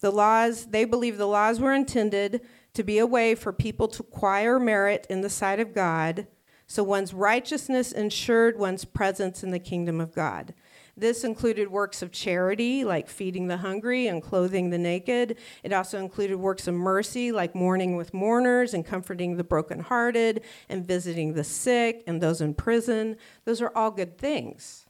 The 0.00 0.10
laws, 0.10 0.66
they 0.66 0.84
believed 0.84 1.18
the 1.18 1.26
laws 1.26 1.60
were 1.60 1.74
intended 1.74 2.40
to 2.74 2.82
be 2.82 2.98
a 2.98 3.06
way 3.06 3.34
for 3.34 3.52
people 3.52 3.88
to 3.88 4.02
acquire 4.02 4.58
merit 4.58 5.06
in 5.10 5.20
the 5.20 5.30
sight 5.30 5.60
of 5.60 5.74
God, 5.74 6.26
so 6.66 6.82
one's 6.82 7.12
righteousness 7.12 7.92
ensured 7.92 8.58
one's 8.58 8.84
presence 8.84 9.42
in 9.42 9.50
the 9.50 9.58
kingdom 9.58 10.00
of 10.00 10.14
God. 10.14 10.54
This 10.98 11.22
included 11.22 11.70
works 11.70 12.02
of 12.02 12.10
charity, 12.10 12.84
like 12.84 13.08
feeding 13.08 13.46
the 13.46 13.58
hungry 13.58 14.08
and 14.08 14.20
clothing 14.20 14.70
the 14.70 14.78
naked. 14.78 15.38
It 15.62 15.72
also 15.72 16.00
included 16.00 16.36
works 16.36 16.66
of 16.66 16.74
mercy, 16.74 17.30
like 17.30 17.54
mourning 17.54 17.96
with 17.96 18.12
mourners 18.12 18.74
and 18.74 18.84
comforting 18.84 19.36
the 19.36 19.44
brokenhearted 19.44 20.42
and 20.68 20.84
visiting 20.84 21.34
the 21.34 21.44
sick 21.44 22.02
and 22.08 22.20
those 22.20 22.40
in 22.40 22.52
prison. 22.52 23.16
Those 23.44 23.62
are 23.62 23.70
all 23.76 23.92
good 23.92 24.18
things. 24.18 24.86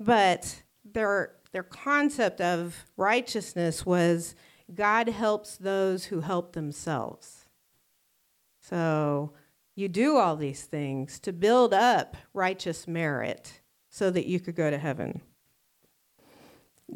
But 0.00 0.62
their, 0.90 1.34
their 1.52 1.62
concept 1.62 2.40
of 2.40 2.86
righteousness 2.96 3.84
was 3.84 4.34
God 4.74 5.10
helps 5.10 5.58
those 5.58 6.06
who 6.06 6.22
help 6.22 6.54
themselves. 6.54 7.44
So 8.62 9.34
you 9.74 9.88
do 9.88 10.16
all 10.16 10.36
these 10.36 10.62
things 10.62 11.20
to 11.20 11.32
build 11.34 11.74
up 11.74 12.16
righteous 12.32 12.88
merit 12.88 13.60
so 13.94 14.10
that 14.10 14.26
you 14.26 14.40
could 14.40 14.56
go 14.56 14.72
to 14.72 14.76
heaven. 14.76 15.20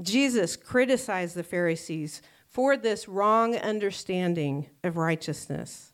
Jesus 0.03 0.57
criticized 0.57 1.37
the 1.37 1.45
Pharisees 1.45 2.21
for 2.49 2.77
this 2.77 3.07
wrong 3.07 3.55
understanding 3.55 4.69
of 4.83 4.97
righteousness 4.97 5.93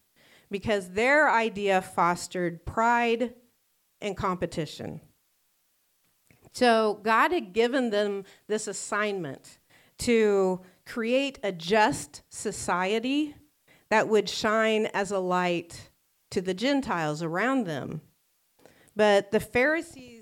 because 0.51 0.93
their 0.93 1.31
idea 1.31 1.83
fostered 1.83 2.65
pride 2.65 3.35
and 4.01 4.17
competition. 4.17 5.03
So 6.53 7.01
God 7.03 7.33
had 7.33 7.53
given 7.53 7.91
them 7.91 8.25
this 8.47 8.67
assignment 8.67 9.59
to 9.99 10.63
create 10.87 11.39
a 11.43 11.53
just 11.53 12.23
society 12.31 13.35
that 13.91 14.09
would 14.09 14.31
shine 14.31 14.87
as 14.87 15.11
a 15.11 15.19
light 15.19 15.91
to 16.31 16.41
the 16.41 16.55
Gentiles 16.55 17.23
around 17.23 17.67
them. 17.67 18.01
But 18.97 19.33
the 19.33 19.41
Pharisees, 19.41 20.14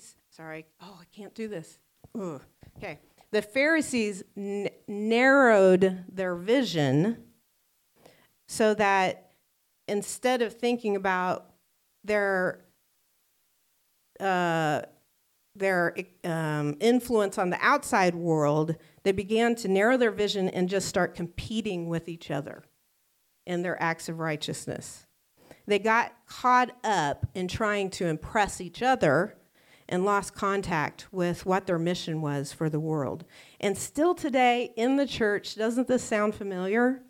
sorry, 0.43 0.67
oh, 0.81 0.99
I 1.01 1.05
can't 1.17 1.35
do 1.35 1.47
this. 1.47 1.79
Ugh. 2.19 2.43
Okay. 2.77 2.99
The 3.31 3.43
Pharisees 3.43 4.25
n- 4.37 4.71
narrowed 4.89 6.05
their 6.13 6.35
vision 6.35 7.19
so 8.49 8.75
that 8.75 9.31
instead 9.87 10.43
of 10.43 10.53
thinking 10.55 10.97
about 10.97 11.47
their 12.03 12.65
uh, 14.19 14.83
their 15.55 15.95
um, 16.25 16.77
influence 16.81 17.39
on 17.39 17.51
the 17.51 17.59
outside 17.61 18.15
world, 18.15 18.75
they 19.05 19.13
began 19.13 19.55
to 19.57 19.69
narrow 19.69 19.97
their 19.97 20.11
vision 20.11 20.49
and 20.49 20.69
just 20.69 20.89
start 20.89 21.15
competing 21.15 21.89
with 21.89 22.09
each 22.09 22.31
other 22.31 22.65
in 23.47 23.63
their 23.63 23.81
acts 23.81 24.09
of 24.09 24.19
righteousness. 24.19 25.07
They 25.67 25.79
got 25.79 26.13
caught 26.27 26.75
up 26.83 27.27
in 27.35 27.49
trying 27.49 27.91
to 27.91 28.07
impress 28.07 28.61
each 28.61 28.83
other 28.83 29.37
and 29.93 30.07
lost 30.07 30.35
contact 30.35 31.07
with 31.13 31.45
what 31.45 31.67
their 31.67 31.79
mission 31.79 32.23
was 32.23 32.51
for 32.51 32.71
the 32.71 32.81
world. 32.81 33.27
And 33.61 33.77
still 33.77 34.15
today 34.15 34.73
in 34.75 34.97
the 34.97 35.07
church, 35.07 35.55
doesn't 35.55 35.87
this 35.87 36.03
sound 36.03 36.35
familiar? 36.35 37.03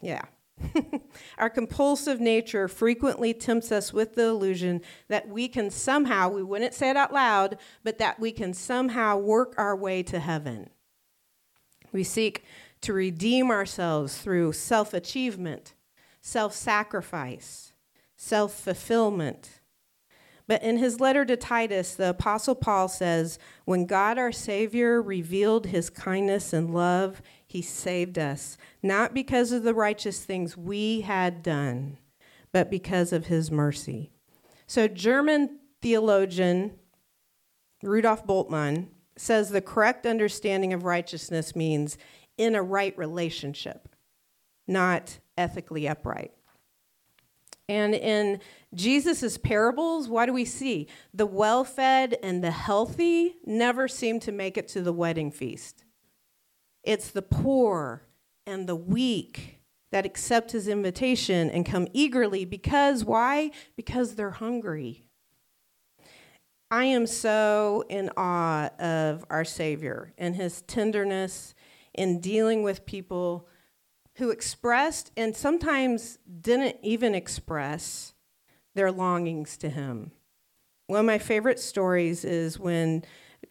Yeah. 0.00 0.22
Our 1.38 1.50
compulsive 1.50 2.20
nature 2.20 2.66
frequently 2.66 3.34
tempts 3.34 3.70
us 3.70 3.92
with 3.92 4.14
the 4.14 4.24
illusion 4.24 4.80
that 5.08 5.28
we 5.28 5.48
can 5.48 5.68
somehow, 5.68 6.30
we 6.30 6.42
wouldn't 6.42 6.72
say 6.72 6.88
it 6.88 6.96
out 6.96 7.12
loud, 7.12 7.58
but 7.82 7.98
that 7.98 8.18
we 8.18 8.32
can 8.32 8.54
somehow 8.54 9.18
work 9.18 9.52
our 9.58 9.76
way 9.76 10.02
to 10.04 10.18
heaven. 10.18 10.70
We 11.92 12.04
seek 12.04 12.46
to 12.80 12.94
redeem 12.94 13.50
ourselves 13.50 14.16
through 14.16 14.54
self 14.54 14.94
achievement, 14.94 15.74
self 16.22 16.54
sacrifice, 16.54 17.74
self 18.16 18.54
fulfillment. 18.54 19.53
But 20.46 20.62
in 20.62 20.76
his 20.76 21.00
letter 21.00 21.24
to 21.24 21.36
Titus, 21.36 21.94
the 21.94 22.10
Apostle 22.10 22.54
Paul 22.54 22.88
says, 22.88 23.38
When 23.64 23.86
God 23.86 24.18
our 24.18 24.32
Savior 24.32 25.00
revealed 25.00 25.66
his 25.66 25.88
kindness 25.88 26.52
and 26.52 26.74
love, 26.74 27.22
he 27.46 27.62
saved 27.62 28.18
us, 28.18 28.58
not 28.82 29.14
because 29.14 29.52
of 29.52 29.62
the 29.62 29.74
righteous 29.74 30.22
things 30.22 30.56
we 30.56 31.00
had 31.00 31.42
done, 31.42 31.98
but 32.52 32.70
because 32.70 33.12
of 33.12 33.26
his 33.26 33.50
mercy. 33.50 34.10
So, 34.66 34.86
German 34.86 35.60
theologian 35.80 36.72
Rudolf 37.82 38.26
Bultmann 38.26 38.88
says 39.16 39.50
the 39.50 39.60
correct 39.60 40.06
understanding 40.06 40.72
of 40.72 40.84
righteousness 40.84 41.54
means 41.54 41.96
in 42.36 42.54
a 42.54 42.62
right 42.62 42.96
relationship, 42.98 43.88
not 44.66 45.20
ethically 45.36 45.86
upright. 45.86 46.32
And 47.68 47.94
in 47.94 48.40
Jesus' 48.74 49.38
parables, 49.38 50.08
what 50.08 50.26
do 50.26 50.32
we 50.32 50.44
see? 50.44 50.88
The 51.14 51.26
well 51.26 51.64
fed 51.64 52.18
and 52.22 52.44
the 52.44 52.50
healthy 52.50 53.36
never 53.44 53.88
seem 53.88 54.20
to 54.20 54.32
make 54.32 54.58
it 54.58 54.68
to 54.68 54.82
the 54.82 54.92
wedding 54.92 55.30
feast. 55.30 55.84
It's 56.82 57.10
the 57.10 57.22
poor 57.22 58.02
and 58.46 58.66
the 58.66 58.76
weak 58.76 59.60
that 59.92 60.04
accept 60.04 60.52
his 60.52 60.68
invitation 60.68 61.48
and 61.48 61.64
come 61.64 61.88
eagerly 61.92 62.44
because 62.44 63.04
why? 63.04 63.50
Because 63.76 64.14
they're 64.14 64.32
hungry. 64.32 65.04
I 66.70 66.84
am 66.86 67.06
so 67.06 67.84
in 67.88 68.10
awe 68.16 68.68
of 68.78 69.24
our 69.30 69.44
Savior 69.44 70.12
and 70.18 70.34
his 70.34 70.62
tenderness 70.62 71.54
in 71.94 72.20
dealing 72.20 72.62
with 72.62 72.84
people 72.84 73.48
who 74.16 74.30
expressed 74.30 75.10
and 75.16 75.36
sometimes 75.36 76.18
didn't 76.40 76.76
even 76.82 77.14
express 77.14 78.14
their 78.74 78.92
longings 78.92 79.56
to 79.58 79.68
him. 79.68 80.12
One 80.86 81.00
of 81.00 81.06
my 81.06 81.18
favorite 81.18 81.58
stories 81.58 82.24
is 82.24 82.58
when 82.58 83.04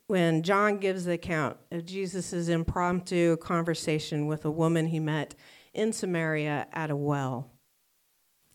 when 0.08 0.44
John 0.44 0.78
gives 0.78 1.06
the 1.06 1.14
account 1.14 1.58
of 1.72 1.86
Jesus' 1.86 2.48
impromptu 2.48 3.38
conversation 3.38 4.28
with 4.28 4.44
a 4.44 4.52
woman 4.52 4.88
he 4.88 5.00
met 5.00 5.36
in 5.74 5.94
Samaria 5.94 6.68
at 6.74 6.92
a 6.92 6.96
well. 6.96 7.50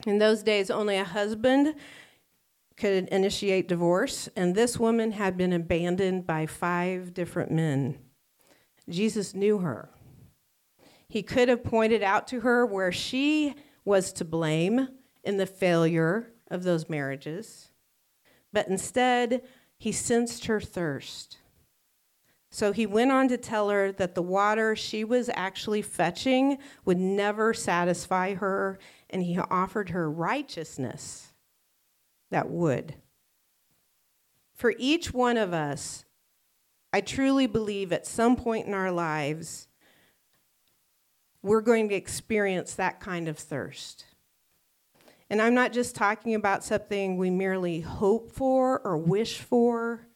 In 0.07 0.19
those 0.19 0.43
days, 0.43 0.71
only 0.71 0.97
a 0.97 1.05
husband 1.05 1.75
could 2.77 3.09
initiate 3.09 3.69
divorce, 3.69 4.29
and 4.37 4.55
this 4.55 4.79
woman 4.79 5.13
had 5.13 5.37
been 5.37 5.53
abandoned 5.53 6.27
by 6.27 6.47
five 6.47 7.13
different 7.13 7.51
men. 7.51 7.99
Jesus 8.89 9.35
knew 9.35 9.59
her. 9.59 9.91
He 11.09 11.23
could 11.23 11.49
have 11.49 11.65
pointed 11.65 12.03
out 12.03 12.27
to 12.29 12.41
her 12.41 12.67
where 12.67 12.93
she 12.93 13.55
was 13.85 14.13
to 14.15 14.25
blame 14.25 14.89
in 15.25 15.39
the 15.39 15.47
failure 15.47 16.33
of 16.51 16.63
those 16.63 16.89
marriages, 16.89 17.71
but 18.53 18.69
instead, 18.69 19.43
he 19.79 19.93
sensed 19.93 20.47
her 20.47 20.61
thirst. 20.61 21.39
So 22.51 22.73
he 22.73 22.87
went 22.87 23.13
on 23.13 23.29
to 23.29 23.37
tell 23.37 23.69
her 23.69 23.93
that 23.93 24.15
the 24.15 24.23
water 24.23 24.75
she 24.75 25.05
was 25.05 25.31
actually 25.35 25.83
fetching 25.83 26.59
would 26.85 26.99
never 26.99 27.53
satisfy 27.53 28.35
her, 28.35 28.79
and 29.11 29.23
he 29.23 29.39
offered 29.39 29.91
her 29.91 30.11
righteousness 30.11 31.35
that 32.31 32.49
would. 32.49 32.95
For 34.55 34.75
each 34.79 35.13
one 35.13 35.37
of 35.37 35.53
us, 35.53 36.05
I 36.93 37.01
truly 37.03 37.47
believe 37.47 37.93
at 37.93 38.07
some 38.07 38.35
point 38.35 38.67
in 38.67 38.75
our 38.75 38.91
lives, 38.91 39.69
we're 41.43 41.61
going 41.61 41.89
to 41.89 41.95
experience 41.95 42.75
that 42.75 43.01
kind 43.01 43.29
of 43.29 43.39
thirst. 43.39 44.05
And 45.31 45.43
I'm 45.43 45.55
not 45.55 45.73
just 45.73 45.95
talking 45.95 46.35
about 46.35 46.65
something 46.65 47.17
we 47.17 47.31
merely 47.31 47.81
hope 47.81 48.33
for 48.33 48.81
or 48.81 48.97
wish 48.97 49.39
for, 49.39 50.07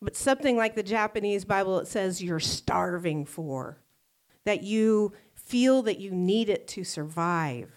but 0.00 0.16
something 0.16 0.56
like 0.56 0.74
the 0.74 0.82
Japanese 0.82 1.44
Bible, 1.44 1.78
it 1.78 1.88
says 1.88 2.22
you're 2.22 2.40
starving 2.40 3.26
for, 3.26 3.78
that 4.46 4.62
you 4.62 5.12
feel 5.34 5.82
that 5.82 5.98
you 5.98 6.10
need 6.10 6.48
it 6.48 6.66
to 6.68 6.84
survive. 6.84 7.70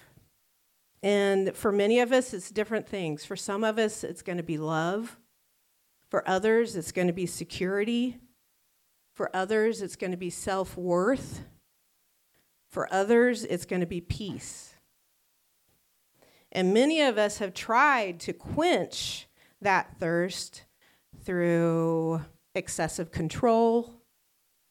And 1.01 1.53
for 1.53 1.73
many 1.73 1.99
of 1.99 2.13
us, 2.13 2.33
it's 2.33 2.49
different 2.49 2.88
things. 2.88 3.25
For 3.25 3.36
some 3.36 3.65
of 3.65 3.77
us, 3.77 4.05
it's 4.05 4.21
going 4.21 4.38
to 4.38 4.43
be 4.43 4.57
love. 4.57 5.17
For 6.09 6.27
others, 6.27 6.77
it's 6.77 6.93
going 6.93 7.07
to 7.07 7.13
be 7.13 7.25
security. 7.25 8.19
For 9.13 9.36
others, 9.36 9.81
it's 9.81 9.97
going 9.97 10.12
to 10.12 10.17
be 10.17 10.29
self 10.29 10.77
worth. 10.77 11.43
For 12.73 12.91
others, 12.91 13.45
it's 13.45 13.65
going 13.65 13.81
to 13.81 13.86
be 13.86 14.01
peace. 14.01 14.73
And 16.51 16.73
many 16.73 17.01
of 17.01 17.19
us 17.19 17.38
have 17.38 17.53
tried 17.53 18.19
to 18.21 18.33
quench 18.33 19.27
that 19.62 19.99
thirst 19.99 20.63
through 21.23 22.25
excessive 22.55 23.12
control 23.12 24.01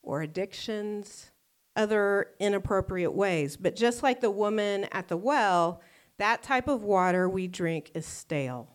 or 0.01 0.21
addictions, 0.21 1.31
other 1.77 2.31
inappropriate 2.41 3.13
ways. 3.13 3.55
But 3.55 3.77
just 3.77 4.03
like 4.03 4.19
the 4.19 4.29
woman 4.29 4.83
at 4.91 5.07
the 5.07 5.15
well, 5.15 5.79
that 6.17 6.43
type 6.43 6.67
of 6.67 6.83
water 6.83 7.29
we 7.29 7.47
drink 7.47 7.89
is 7.95 8.05
stale. 8.05 8.67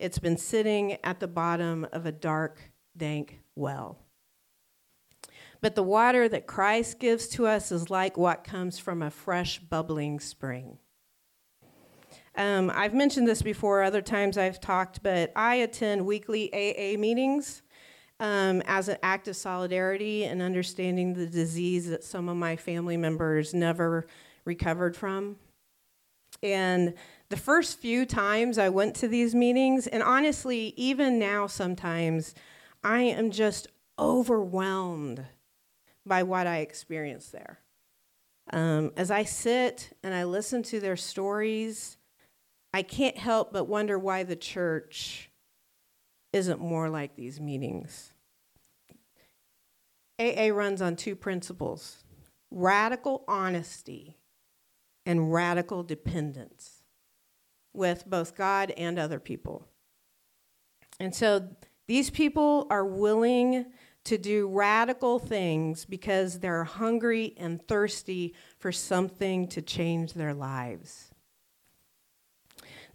It's 0.00 0.18
been 0.18 0.36
sitting 0.36 0.96
at 1.04 1.20
the 1.20 1.28
bottom 1.28 1.86
of 1.92 2.06
a 2.06 2.12
dark, 2.12 2.72
dank 2.96 3.38
well. 3.54 4.01
But 5.62 5.76
the 5.76 5.82
water 5.82 6.28
that 6.28 6.48
Christ 6.48 6.98
gives 6.98 7.28
to 7.28 7.46
us 7.46 7.70
is 7.70 7.88
like 7.88 8.18
what 8.18 8.42
comes 8.42 8.80
from 8.80 9.00
a 9.00 9.10
fresh, 9.10 9.60
bubbling 9.60 10.18
spring. 10.18 10.78
Um, 12.34 12.70
I've 12.74 12.94
mentioned 12.94 13.28
this 13.28 13.42
before, 13.42 13.82
other 13.82 14.02
times 14.02 14.36
I've 14.36 14.60
talked, 14.60 15.02
but 15.02 15.32
I 15.36 15.56
attend 15.56 16.04
weekly 16.04 16.52
AA 16.52 16.98
meetings 16.98 17.62
um, 18.18 18.62
as 18.66 18.88
an 18.88 18.96
act 19.02 19.28
of 19.28 19.36
solidarity 19.36 20.24
and 20.24 20.42
understanding 20.42 21.14
the 21.14 21.26
disease 21.26 21.88
that 21.90 22.02
some 22.02 22.28
of 22.28 22.36
my 22.36 22.56
family 22.56 22.96
members 22.96 23.54
never 23.54 24.06
recovered 24.44 24.96
from. 24.96 25.36
And 26.42 26.94
the 27.28 27.36
first 27.36 27.78
few 27.78 28.04
times 28.04 28.58
I 28.58 28.68
went 28.68 28.96
to 28.96 29.08
these 29.08 29.34
meetings, 29.34 29.86
and 29.86 30.02
honestly, 30.02 30.74
even 30.76 31.18
now 31.20 31.46
sometimes, 31.46 32.34
I 32.82 33.02
am 33.02 33.30
just 33.30 33.68
overwhelmed 33.98 35.24
by 36.04 36.22
what 36.22 36.46
I 36.46 36.58
experience 36.58 37.28
there. 37.28 37.60
Um, 38.52 38.92
as 38.96 39.10
I 39.10 39.24
sit 39.24 39.90
and 40.02 40.14
I 40.14 40.24
listen 40.24 40.62
to 40.64 40.80
their 40.80 40.96
stories, 40.96 41.96
I 42.74 42.82
can't 42.82 43.16
help 43.16 43.52
but 43.52 43.64
wonder 43.64 43.98
why 43.98 44.24
the 44.24 44.36
church 44.36 45.30
isn't 46.32 46.60
more 46.60 46.88
like 46.88 47.14
these 47.14 47.40
meetings. 47.40 48.14
AA 50.18 50.48
runs 50.48 50.80
on 50.80 50.96
two 50.96 51.16
principles 51.16 52.04
radical 52.50 53.24
honesty 53.26 54.18
and 55.06 55.32
radical 55.32 55.82
dependence 55.82 56.82
with 57.72 58.04
both 58.06 58.36
God 58.36 58.70
and 58.76 58.98
other 58.98 59.18
people. 59.18 59.66
And 61.00 61.14
so 61.14 61.48
these 61.88 62.10
people 62.10 62.66
are 62.70 62.84
willing 62.84 63.66
to 64.04 64.18
do 64.18 64.48
radical 64.48 65.18
things 65.18 65.84
because 65.84 66.40
they're 66.40 66.64
hungry 66.64 67.34
and 67.36 67.66
thirsty 67.66 68.34
for 68.58 68.72
something 68.72 69.46
to 69.48 69.62
change 69.62 70.14
their 70.14 70.34
lives. 70.34 71.10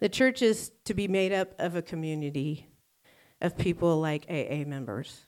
The 0.00 0.08
church 0.08 0.42
is 0.42 0.72
to 0.84 0.94
be 0.94 1.08
made 1.08 1.32
up 1.32 1.54
of 1.58 1.74
a 1.74 1.82
community 1.82 2.68
of 3.40 3.56
people 3.56 4.00
like 4.00 4.26
AA 4.28 4.64
members. 4.66 5.26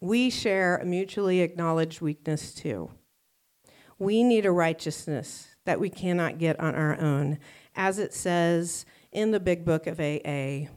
We 0.00 0.30
share 0.30 0.76
a 0.76 0.84
mutually 0.84 1.40
acknowledged 1.40 2.00
weakness 2.00 2.54
too. 2.54 2.90
We 3.98 4.22
need 4.22 4.44
a 4.44 4.52
righteousness 4.52 5.54
that 5.64 5.80
we 5.80 5.88
cannot 5.88 6.38
get 6.38 6.58
on 6.60 6.74
our 6.74 6.98
own. 7.00 7.38
As 7.74 7.98
it 7.98 8.12
says 8.12 8.86
in 9.12 9.30
the 9.30 9.40
big 9.40 9.64
book 9.64 9.86
of 9.86 10.00
AA, 10.00 10.68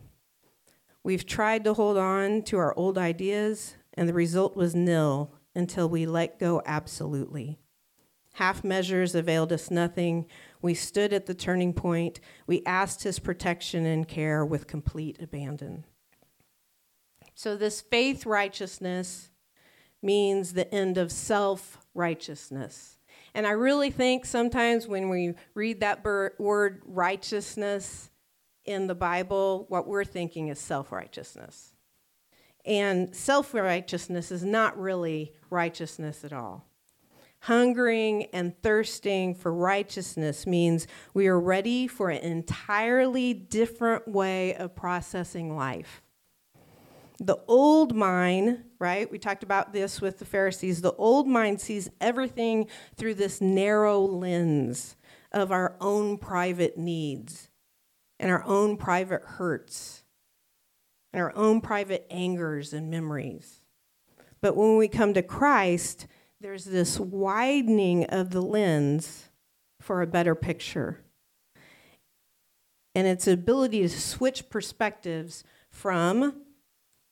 We've 1.04 1.26
tried 1.26 1.64
to 1.64 1.74
hold 1.74 1.98
on 1.98 2.44
to 2.44 2.58
our 2.58 2.76
old 2.76 2.98
ideas, 2.98 3.76
and 3.94 4.08
the 4.08 4.14
result 4.14 4.56
was 4.56 4.76
nil 4.76 5.34
until 5.56 5.90
we 5.90 6.06
let 6.06 6.40
go 6.40 6.62
absolutely. 6.66 7.60
Half 8.34 8.64
measures 8.64 9.16
availed 9.16 9.52
us 9.52 9.70
nothing. 9.70 10.26
We 10.62 10.74
stood 10.74 11.12
at 11.12 11.26
the 11.26 11.34
turning 11.34 11.74
point. 11.74 12.20
We 12.48 12.64
asked 12.66 13.04
his 13.04 13.20
protection 13.20 13.86
and 13.86 14.08
care 14.08 14.46
with 14.46 14.68
complete 14.68 15.22
abandon. 15.22 15.86
So, 17.34 17.56
this 17.56 17.82
faith 17.82 18.26
righteousness 18.26 19.32
means 20.02 20.54
the 20.54 20.74
end 20.74 20.98
of 20.98 21.12
self 21.12 21.78
righteousness. 21.94 22.98
And 23.34 23.46
I 23.46 23.52
really 23.52 23.92
think 23.92 24.26
sometimes 24.26 24.88
when 24.88 25.10
we 25.10 25.34
read 25.54 25.82
that 25.82 26.04
word 26.04 26.82
righteousness 26.86 28.10
in 28.66 28.88
the 28.88 28.96
Bible, 28.96 29.66
what 29.70 29.88
we're 29.88 30.06
thinking 30.06 30.48
is 30.48 30.60
self 30.60 30.92
righteousness. 30.92 31.74
And 32.70 33.16
self 33.16 33.56
righteousness 33.56 34.32
is 34.32 34.46
not 34.46 34.80
really 34.80 35.34
righteousness 35.50 36.24
at 36.24 36.32
all. 36.32 36.68
Hungering 37.42 38.26
and 38.26 38.56
thirsting 38.62 39.34
for 39.34 39.52
righteousness 39.52 40.46
means 40.46 40.86
we 41.16 41.28
are 41.28 41.40
ready 41.40 41.88
for 41.88 42.12
an 42.12 42.20
entirely 42.20 43.34
different 43.34 44.08
way 44.08 44.54
of 44.54 44.76
processing 44.76 45.56
life. 45.56 46.04
The 47.18 47.38
old 47.48 47.96
mind, 47.96 48.66
right? 48.78 49.12
We 49.12 49.18
talked 49.18 49.44
about 49.44 49.74
this 49.74 50.00
with 50.00 50.20
the 50.20 50.26
Pharisees. 50.26 50.82
The 50.82 50.94
old 50.94 51.28
mind 51.28 51.60
sees 51.60 51.90
everything 52.00 52.68
through 52.96 53.16
this 53.16 53.42
narrow 53.42 54.00
lens 54.00 54.96
of 55.32 55.52
our 55.52 55.76
own 55.82 56.20
private 56.20 56.78
needs 56.78 57.50
and 58.20 58.30
our 58.30 58.44
own 58.44 58.78
private 58.78 59.24
hurts 59.24 59.99
and 61.14 61.22
our 61.22 61.36
own 61.36 61.62
private 61.62 62.06
angers 62.10 62.74
and 62.74 62.90
memories. 62.90 63.62
But 64.42 64.56
when 64.56 64.78
we 64.78 64.88
come 64.88 65.14
to 65.14 65.22
Christ, 65.22 66.08
there's 66.40 66.66
this 66.66 67.00
widening 67.00 68.06
of 68.06 68.32
the 68.32 68.42
lens 68.42 69.30
for 69.82 70.02
a 70.02 70.08
better 70.08 70.36
picture. 70.36 71.02
And 72.96 73.08
its 73.08 73.28
ability 73.28 73.82
to 73.82 73.90
switch 73.90 74.50
perspectives 74.50 75.44
from 75.70 76.42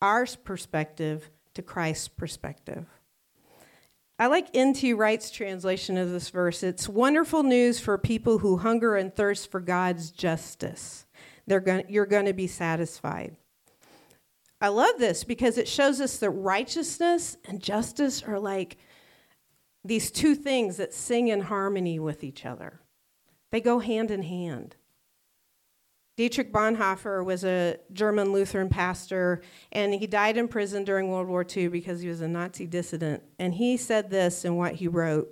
our 0.02 0.26
perspective 0.44 1.30
to 1.54 1.62
Christ's 1.62 2.08
perspective. 2.08 2.86
I 4.20 4.28
like 4.28 4.48
N.T. 4.54 4.94
Wright's 4.94 5.30
translation 5.30 5.98
of 5.98 6.10
this 6.10 6.30
verse. 6.30 6.64
It's 6.64 6.90
wonderful 6.90 7.44
news 7.44 7.80
for 7.80 7.98
people 8.00 8.40
who 8.40 8.58
hunger 8.58 8.96
and 8.96 9.14
thirst 9.14 9.52
for 9.52 9.60
God's 9.60 10.10
justice. 10.10 11.06
They're 11.46 11.60
going, 11.60 11.86
you're 11.88 12.08
going 12.08 12.26
to 12.26 12.34
be 12.34 12.48
satisfied. 12.48 13.38
I 14.60 14.70
love 14.70 14.98
this 14.98 15.24
because 15.24 15.58
it 15.58 15.68
shows 15.68 16.02
us 16.02 16.18
that 16.18 16.32
righteousness 16.32 17.38
and 17.46 17.62
justice 17.62 18.24
are 18.24 18.40
like 18.40 18.78
these 19.84 20.12
two 20.12 20.36
things 20.36 20.78
that 20.78 20.94
sing 20.94 21.28
in 21.28 21.42
harmony 21.42 22.00
with 22.00 22.24
each 22.24 22.46
other. 22.46 22.82
They 23.52 23.62
go 23.62 23.80
hand 23.80 24.12
in 24.12 24.24
hand. 24.24 24.76
Dietrich 26.18 26.52
Bonhoeffer 26.52 27.24
was 27.24 27.44
a 27.44 27.78
German 27.94 28.34
Lutheran 28.34 28.70
pastor, 28.70 29.44
and 29.72 29.94
he 29.94 30.08
died 30.08 30.36
in 30.36 30.48
prison 30.48 30.84
during 30.84 31.10
World 31.10 31.28
War 31.28 31.46
II 31.56 31.68
because 31.68 32.02
he 32.02 32.10
was 32.10 32.22
a 32.22 32.28
Nazi 32.28 32.66
dissident. 32.66 33.22
And 33.38 33.54
he 33.54 33.78
said 33.78 34.10
this 34.10 34.44
in 34.44 34.56
what 34.56 34.76
he 34.76 34.88
wrote 34.88 35.30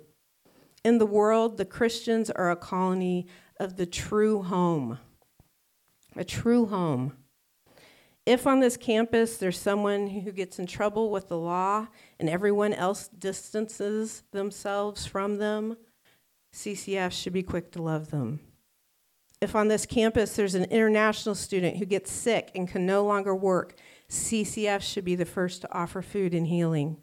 In 0.84 0.98
the 0.98 1.06
world, 1.06 1.56
the 1.56 1.64
Christians 1.64 2.30
are 2.30 2.52
a 2.52 2.56
colony 2.56 3.26
of 3.58 3.76
the 3.76 3.86
true 3.86 4.42
home. 4.44 5.00
A 6.14 6.24
true 6.24 6.66
home. 6.66 7.14
If 8.26 8.46
on 8.46 8.60
this 8.60 8.76
campus 8.76 9.38
there's 9.38 9.58
someone 9.58 10.08
who 10.08 10.32
gets 10.32 10.58
in 10.58 10.66
trouble 10.66 11.10
with 11.10 11.28
the 11.28 11.38
law 11.38 11.86
and 12.20 12.28
everyone 12.28 12.74
else 12.74 13.08
distances 13.08 14.24
themselves 14.32 15.06
from 15.06 15.38
them, 15.38 15.76
CCF 16.52 17.12
should 17.12 17.32
be 17.32 17.42
quick 17.42 17.70
to 17.72 17.82
love 17.82 18.10
them 18.10 18.40
if 19.40 19.54
on 19.54 19.68
this 19.68 19.86
campus 19.86 20.34
there's 20.34 20.54
an 20.54 20.64
international 20.64 21.34
student 21.34 21.76
who 21.76 21.84
gets 21.84 22.10
sick 22.10 22.50
and 22.54 22.68
can 22.68 22.86
no 22.86 23.04
longer 23.04 23.34
work, 23.34 23.74
CCF 24.08 24.80
should 24.80 25.04
be 25.04 25.14
the 25.14 25.24
first 25.24 25.60
to 25.62 25.74
offer 25.74 26.00
food 26.00 26.32
and 26.32 26.46
healing. 26.46 26.96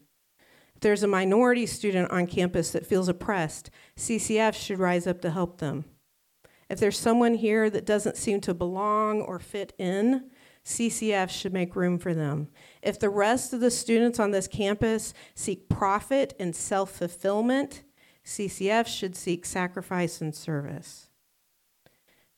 If 0.75 0.81
there's 0.81 1.03
a 1.03 1.07
minority 1.07 1.65
student 1.65 2.11
on 2.11 2.27
campus 2.27 2.71
that 2.71 2.85
feels 2.85 3.07
oppressed, 3.07 3.69
CCF 3.97 4.55
should 4.55 4.79
rise 4.79 5.05
up 5.05 5.21
to 5.21 5.31
help 5.31 5.59
them. 5.59 5.85
If 6.69 6.79
there's 6.79 6.97
someone 6.97 7.35
here 7.35 7.69
that 7.69 7.85
doesn't 7.85 8.17
seem 8.17 8.41
to 8.41 8.53
belong 8.53 9.21
or 9.21 9.37
fit 9.37 9.73
in, 9.77 10.31
CCF 10.65 11.29
should 11.29 11.53
make 11.53 11.75
room 11.75 11.99
for 11.99 12.13
them. 12.13 12.47
If 12.81 12.99
the 12.99 13.09
rest 13.09 13.53
of 13.53 13.59
the 13.59 13.71
students 13.71 14.19
on 14.19 14.31
this 14.31 14.47
campus 14.47 15.13
seek 15.35 15.67
profit 15.67 16.33
and 16.39 16.55
self 16.55 16.91
fulfillment, 16.91 17.83
CCF 18.25 18.87
should 18.87 19.15
seek 19.15 19.45
sacrifice 19.45 20.21
and 20.21 20.33
service 20.33 21.09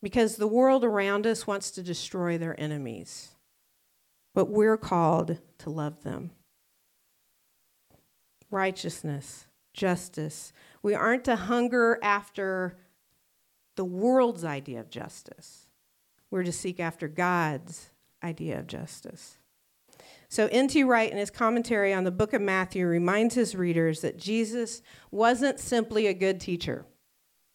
because 0.02 0.36
the 0.36 0.48
world 0.48 0.84
around 0.84 1.26
us 1.26 1.46
wants 1.46 1.70
to 1.72 1.82
destroy 1.82 2.36
their 2.36 2.58
enemies. 2.60 3.34
But 4.34 4.50
we're 4.50 4.76
called 4.76 5.38
to 5.58 5.70
love 5.70 6.02
them. 6.02 6.32
Righteousness, 8.50 9.46
justice. 9.72 10.52
We 10.82 10.94
aren't 10.94 11.24
to 11.24 11.36
hunger 11.36 11.98
after 12.02 12.76
the 13.76 13.84
world's 13.84 14.44
idea 14.44 14.80
of 14.80 14.90
justice. 14.90 15.66
We're 16.30 16.44
to 16.44 16.52
seek 16.52 16.80
after 16.80 17.08
God's 17.08 17.90
idea 18.22 18.58
of 18.58 18.66
justice. 18.66 19.38
So, 20.28 20.48
N.T. 20.50 20.82
Wright, 20.84 21.10
in 21.10 21.18
his 21.18 21.30
commentary 21.30 21.94
on 21.94 22.04
the 22.04 22.10
book 22.10 22.32
of 22.32 22.42
Matthew, 22.42 22.86
reminds 22.86 23.34
his 23.34 23.54
readers 23.54 24.00
that 24.00 24.18
Jesus 24.18 24.82
wasn't 25.10 25.60
simply 25.60 26.06
a 26.08 26.14
good 26.14 26.40
teacher. 26.40 26.84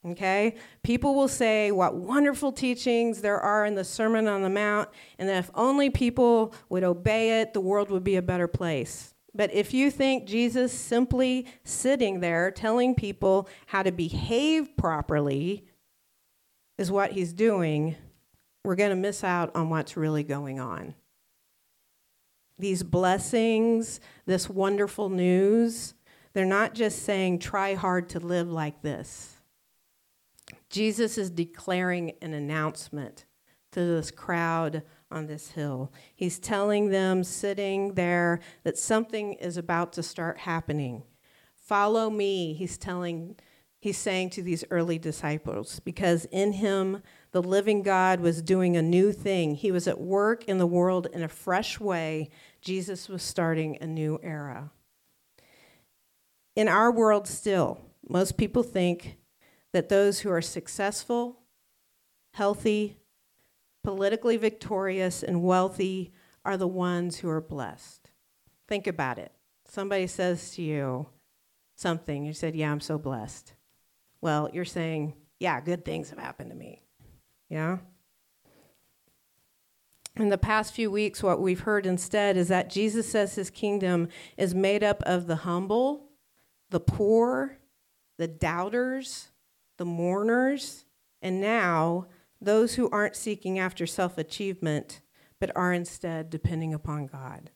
Okay? 0.06 0.56
People 0.82 1.14
will 1.14 1.28
say 1.28 1.72
what 1.72 1.96
wonderful 1.96 2.52
teachings 2.52 3.22
there 3.22 3.40
are 3.40 3.66
in 3.66 3.76
the 3.76 3.84
Sermon 3.84 4.28
on 4.28 4.42
the 4.42 4.50
Mount, 4.50 4.90
and 5.20 5.30
that 5.30 5.38
if 5.38 5.52
only 5.54 5.90
people 5.90 6.56
would 6.70 6.84
obey 6.84 7.42
it, 7.42 7.54
the 7.54 7.62
world 7.62 7.92
would 7.92 8.04
be 8.04 8.16
a 8.16 8.22
better 8.22 8.48
place. 8.48 9.14
But 9.34 9.54
if 9.54 9.74
you 9.74 9.92
think 9.92 10.26
Jesus 10.26 10.74
simply 10.74 11.48
sitting 11.64 12.20
there 12.20 12.52
telling 12.52 12.96
people 12.96 13.48
how 13.68 13.84
to 13.84 13.92
behave 13.92 14.76
properly 14.76 15.66
is 16.78 16.92
what 16.92 17.12
he's 17.12 17.32
doing, 17.32 17.96
we're 18.64 18.76
going 18.76 18.92
to 18.92 18.96
miss 18.96 19.24
out 19.24 19.56
on 19.56 19.70
what's 19.70 19.98
really 19.98 20.24
going 20.24 20.60
on. 20.60 20.96
These 22.60 22.84
blessings, 22.84 24.00
this 24.26 24.50
wonderful 24.50 25.10
news, 25.10 25.96
they're 26.34 26.46
not 26.46 26.74
just 26.74 27.04
saying, 27.04 27.40
try 27.40 27.74
hard 27.74 28.10
to 28.10 28.20
live 28.20 28.50
like 28.50 28.82
this. 28.82 29.38
Jesus 30.70 31.18
is 31.18 31.30
declaring 31.30 32.14
an 32.22 32.34
announcement 32.34 33.26
to 33.72 33.80
this 33.80 34.12
crowd 34.12 34.84
on 35.10 35.28
this 35.28 35.52
hill. 35.52 35.92
He's 36.16 36.40
telling 36.40 36.90
them 36.90 37.24
sitting 37.24 37.96
there 37.96 38.40
that 38.64 38.78
something 38.78 39.34
is 39.34 39.58
about 39.58 39.94
to 39.94 40.04
start 40.04 40.40
happening. 40.40 41.04
Follow 41.56 42.10
me, 42.10 42.54
he's 42.54 42.78
telling 42.78 43.36
he's 43.80 43.98
saying 43.98 44.30
to 44.30 44.44
these 44.44 44.64
early 44.70 45.00
disciples 45.00 45.80
because 45.80 46.26
in 46.26 46.54
him 46.54 47.02
the 47.32 47.42
living 47.42 47.82
God 47.82 48.20
was 48.20 48.42
doing 48.42 48.76
a 48.76 48.82
new 48.82 49.12
thing. 49.12 49.56
He 49.56 49.72
was 49.72 49.88
at 49.88 50.00
work 50.00 50.44
in 50.46 50.58
the 50.58 50.68
world 50.68 51.08
in 51.14 51.24
a 51.24 51.30
fresh 51.30 51.80
way. 51.80 52.30
Jesus 52.62 53.08
was 53.08 53.24
starting 53.24 53.78
a 53.80 53.88
new 53.88 54.20
era. 54.22 54.72
In 56.56 56.68
our 56.68 56.92
world 56.92 57.28
still, 57.28 57.80
most 58.08 58.38
people 58.38 58.64
think 58.64 59.18
that 59.72 59.88
those 59.88 60.20
who 60.20 60.30
are 60.30 60.42
successful, 60.42 61.40
healthy, 62.34 62.98
politically 63.84 64.36
victorious, 64.36 65.24
and 65.24 65.42
wealthy 65.42 66.12
are 66.44 66.58
the 66.58 66.68
ones 66.68 67.20
who 67.20 67.30
are 67.30 67.42
blessed. 67.42 68.10
Think 68.68 68.88
about 68.88 69.18
it. 69.18 69.32
Somebody 69.66 70.08
says 70.08 70.54
to 70.56 70.62
you 70.62 71.08
something, 71.78 72.26
you 72.26 72.34
said, 72.34 72.56
Yeah, 72.56 72.72
I'm 72.72 72.82
so 72.82 72.98
blessed. 72.98 73.54
Well, 74.20 74.50
you're 74.52 74.66
saying, 74.66 75.14
Yeah, 75.40 75.62
good 75.62 75.86
things 75.86 76.10
have 76.10 76.20
happened 76.20 76.50
to 76.50 76.56
me. 76.56 76.82
Yeah? 77.52 77.80
In 80.16 80.30
the 80.30 80.38
past 80.38 80.74
few 80.74 80.90
weeks, 80.90 81.22
what 81.22 81.42
we've 81.42 81.60
heard 81.60 81.86
instead 81.86 82.38
is 82.38 82.48
that 82.48 82.70
Jesus 82.70 83.12
says 83.12 83.36
his 83.36 83.50
kingdom 83.50 84.08
is 84.38 84.56
made 84.56 84.84
up 84.84 85.04
of 85.04 85.28
the 85.28 85.38
humble, 85.38 86.12
the 86.70 86.80
poor, 86.80 87.58
the 88.18 88.28
doubters, 88.30 89.32
the 89.78 89.84
mourners, 89.84 90.86
and 91.22 91.42
now 91.42 92.08
those 92.40 92.76
who 92.76 92.90
aren't 92.90 93.18
seeking 93.18 93.60
after 93.60 93.86
self 93.86 94.18
achievement, 94.18 95.02
but 95.38 95.52
are 95.54 95.74
instead 95.74 96.30
depending 96.30 96.74
upon 96.74 97.08
God. 97.08 97.52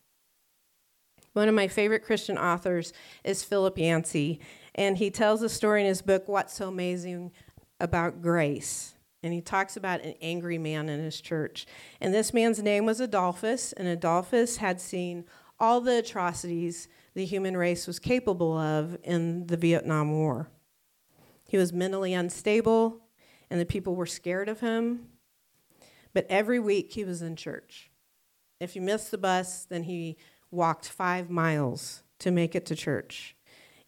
One 1.31 1.47
of 1.47 1.55
my 1.55 1.69
favorite 1.69 2.03
Christian 2.03 2.37
authors 2.37 2.91
is 3.23 3.45
Philip 3.45 3.77
Yancey, 3.77 4.41
and 4.73 4.97
he 4.97 5.09
tells 5.09 5.41
a 5.41 5.49
story 5.49 5.81
in 5.81 5.87
his 5.87 6.01
book, 6.01 6.27
What's 6.27 6.53
So 6.53 6.67
Amazing 6.67 7.31
About 7.79 8.21
Grace. 8.21 8.94
And 9.25 9.33
he 9.33 9.41
talks 9.41 9.75
about 9.75 10.05
an 10.05 10.13
angry 10.21 10.59
man 10.59 10.87
in 10.87 10.99
his 10.99 11.19
church. 11.19 11.65
And 11.99 12.13
this 12.13 12.31
man's 12.31 12.61
name 12.61 12.85
was 12.85 12.99
Adolphus, 12.99 13.73
and 13.73 13.87
Adolphus 13.87 14.57
had 14.57 14.79
seen 14.79 15.25
all 15.59 15.81
the 15.81 15.97
atrocities 15.97 16.87
the 17.15 17.25
human 17.25 17.57
race 17.57 17.87
was 17.87 17.97
capable 17.97 18.55
of 18.55 18.97
in 19.03 19.47
the 19.47 19.57
Vietnam 19.57 20.11
War. 20.11 20.51
He 21.47 21.57
was 21.57 21.73
mentally 21.73 22.13
unstable, 22.13 23.01
and 23.49 23.59
the 23.59 23.65
people 23.65 23.95
were 23.95 24.05
scared 24.05 24.47
of 24.47 24.59
him. 24.59 25.07
But 26.13 26.27
every 26.29 26.59
week 26.59 26.93
he 26.93 27.03
was 27.03 27.23
in 27.23 27.35
church. 27.35 27.89
If 28.59 28.75
you 28.75 28.81
missed 28.83 29.09
the 29.09 29.17
bus, 29.17 29.65
then 29.65 29.83
he 29.83 30.17
walked 30.51 30.87
five 30.87 31.31
miles 31.31 32.03
to 32.19 32.29
make 32.29 32.53
it 32.53 32.67
to 32.67 32.75
church. 32.75 33.35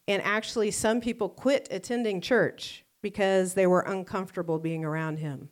And 0.08 0.19
actually, 0.23 0.71
some 0.71 1.00
people 1.00 1.30
quit 1.30 1.67
attending 1.69 2.21
church 2.21 2.86
because 3.01 3.53
they 3.53 3.67
were 3.67 3.81
uncomfortable 3.81 4.60
being 4.60 4.83
around 4.83 5.17
him. 5.17 5.49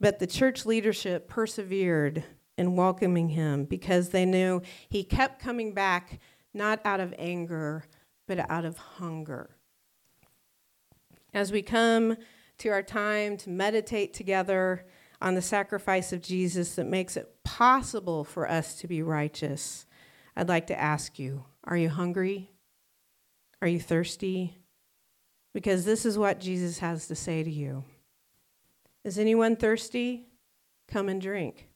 But 0.00 0.18
the 0.18 0.26
church 0.26 0.64
leadership 0.64 1.28
persevered 1.28 2.24
in 2.56 2.76
welcoming 2.76 3.30
him 3.30 3.64
because 3.64 4.10
they 4.10 4.24
knew 4.24 4.62
he 4.88 5.04
kept 5.04 5.40
coming 5.40 5.72
back 5.72 6.20
not 6.54 6.80
out 6.84 7.00
of 7.00 7.14
anger, 7.18 7.84
but 8.26 8.50
out 8.50 8.64
of 8.64 8.76
hunger. 8.76 9.50
As 11.34 11.52
we 11.52 11.62
come 11.62 12.16
to 12.58 12.68
our 12.70 12.82
time 12.82 13.36
to 13.38 13.50
meditate 13.50 14.14
together 14.14 14.86
on 15.20 15.34
the 15.34 15.42
sacrifice 15.42 16.12
of 16.12 16.22
Jesus 16.22 16.74
that 16.76 16.86
makes 16.86 17.16
it 17.16 17.42
possible 17.44 18.24
for 18.24 18.48
us 18.48 18.76
to 18.76 18.88
be 18.88 19.02
righteous, 19.02 19.86
I'd 20.36 20.48
like 20.48 20.66
to 20.68 20.80
ask 20.80 21.18
you 21.18 21.44
are 21.64 21.76
you 21.76 21.90
hungry? 21.90 22.52
Are 23.60 23.68
you 23.68 23.80
thirsty? 23.80 24.56
Because 25.58 25.84
this 25.84 26.06
is 26.06 26.16
what 26.16 26.38
Jesus 26.38 26.78
has 26.78 27.08
to 27.08 27.16
say 27.16 27.42
to 27.42 27.50
you. 27.50 27.82
Is 29.02 29.18
anyone 29.18 29.56
thirsty? 29.56 30.28
Come 30.86 31.08
and 31.08 31.20
drink. 31.20 31.66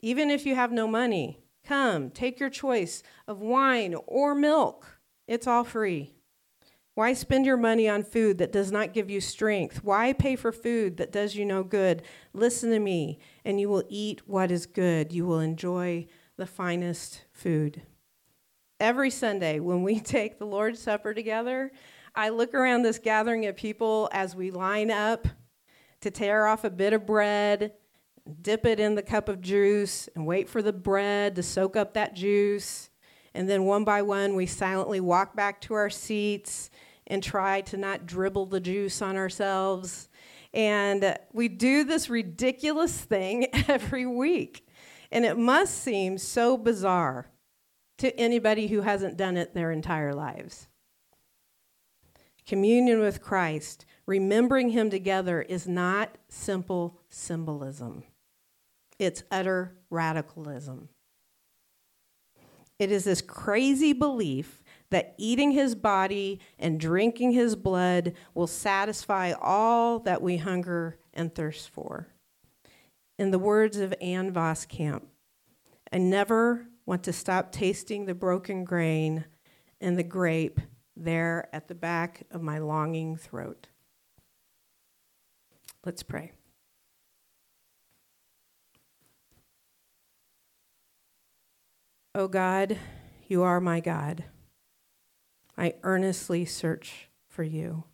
Even 0.00 0.30
if 0.30 0.44
you 0.44 0.56
have 0.56 0.72
no 0.72 0.88
money, 0.88 1.38
come, 1.64 2.10
take 2.10 2.40
your 2.40 2.50
choice 2.50 3.04
of 3.28 3.38
wine 3.38 3.94
or 4.08 4.34
milk. 4.34 4.98
It's 5.28 5.46
all 5.46 5.62
free. 5.62 6.12
Why 6.94 7.12
spend 7.12 7.46
your 7.46 7.56
money 7.56 7.88
on 7.88 8.02
food 8.02 8.38
that 8.38 8.50
does 8.50 8.72
not 8.72 8.94
give 8.94 9.08
you 9.08 9.20
strength? 9.20 9.84
Why 9.84 10.12
pay 10.12 10.34
for 10.34 10.50
food 10.50 10.96
that 10.96 11.12
does 11.12 11.36
you 11.36 11.44
no 11.44 11.62
good? 11.62 12.02
Listen 12.32 12.70
to 12.70 12.80
me, 12.80 13.20
and 13.44 13.60
you 13.60 13.68
will 13.68 13.84
eat 13.88 14.26
what 14.26 14.50
is 14.50 14.66
good. 14.66 15.12
You 15.12 15.24
will 15.24 15.38
enjoy 15.38 16.08
the 16.36 16.46
finest 16.46 17.26
food. 17.30 17.82
Every 18.80 19.10
Sunday, 19.10 19.58
when 19.58 19.82
we 19.82 19.98
take 20.00 20.38
the 20.38 20.46
Lord's 20.46 20.80
Supper 20.80 21.12
together, 21.12 21.72
I 22.14 22.28
look 22.28 22.54
around 22.54 22.82
this 22.82 22.98
gathering 22.98 23.46
of 23.46 23.56
people 23.56 24.08
as 24.12 24.36
we 24.36 24.50
line 24.50 24.90
up 24.90 25.26
to 26.00 26.10
tear 26.12 26.46
off 26.46 26.62
a 26.62 26.70
bit 26.70 26.92
of 26.92 27.04
bread, 27.04 27.72
dip 28.40 28.64
it 28.64 28.78
in 28.78 28.94
the 28.94 29.02
cup 29.02 29.28
of 29.28 29.40
juice, 29.40 30.08
and 30.14 30.26
wait 30.26 30.48
for 30.48 30.62
the 30.62 30.72
bread 30.72 31.34
to 31.34 31.42
soak 31.42 31.76
up 31.76 31.94
that 31.94 32.14
juice. 32.14 32.90
And 33.34 33.48
then 33.48 33.64
one 33.64 33.82
by 33.82 34.02
one, 34.02 34.36
we 34.36 34.46
silently 34.46 35.00
walk 35.00 35.34
back 35.34 35.60
to 35.62 35.74
our 35.74 35.90
seats 35.90 36.70
and 37.08 37.20
try 37.20 37.62
to 37.62 37.76
not 37.76 38.06
dribble 38.06 38.46
the 38.46 38.60
juice 38.60 39.02
on 39.02 39.16
ourselves. 39.16 40.08
And 40.54 41.16
we 41.32 41.48
do 41.48 41.82
this 41.82 42.08
ridiculous 42.08 42.96
thing 42.96 43.48
every 43.68 44.06
week. 44.06 44.68
And 45.10 45.24
it 45.24 45.36
must 45.36 45.74
seem 45.82 46.16
so 46.16 46.56
bizarre 46.56 47.26
to 47.98 48.18
anybody 48.18 48.68
who 48.68 48.80
hasn't 48.82 49.16
done 49.16 49.36
it 49.36 49.54
their 49.54 49.70
entire 49.70 50.14
lives. 50.14 50.68
Communion 52.46 53.00
with 53.00 53.20
Christ, 53.20 53.84
remembering 54.06 54.70
Him 54.70 54.88
together, 54.88 55.42
is 55.42 55.68
not 55.68 56.16
simple 56.28 57.00
symbolism, 57.08 58.04
it's 58.98 59.22
utter 59.30 59.76
radicalism. 59.90 60.88
It 62.78 62.92
is 62.92 63.04
this 63.04 63.20
crazy 63.20 63.92
belief 63.92 64.62
that 64.90 65.14
eating 65.18 65.50
his 65.50 65.74
body 65.74 66.40
and 66.58 66.80
drinking 66.80 67.32
his 67.32 67.56
blood 67.56 68.14
will 68.34 68.46
satisfy 68.46 69.32
all 69.32 69.98
that 70.00 70.22
we 70.22 70.36
hunger 70.38 70.98
and 71.12 71.34
thirst 71.34 71.68
for. 71.68 72.08
In 73.18 73.30
the 73.32 73.38
words 73.38 73.78
of 73.78 73.92
Ann 74.00 74.32
Voskamp, 74.32 75.02
I 75.92 75.98
never 75.98 76.68
want 76.88 77.02
to 77.02 77.12
stop 77.12 77.52
tasting 77.52 78.06
the 78.06 78.14
broken 78.14 78.64
grain 78.64 79.26
and 79.78 79.98
the 79.98 80.02
grape 80.02 80.58
there 80.96 81.46
at 81.52 81.68
the 81.68 81.74
back 81.74 82.22
of 82.30 82.40
my 82.40 82.58
longing 82.58 83.14
throat. 83.14 83.66
Let's 85.84 86.02
pray. 86.02 86.32
O 92.14 92.22
oh 92.22 92.28
God, 92.28 92.78
you 93.26 93.42
are 93.42 93.60
my 93.60 93.80
God. 93.80 94.24
I 95.58 95.74
earnestly 95.82 96.46
search 96.46 97.10
for 97.28 97.42
you. 97.42 97.84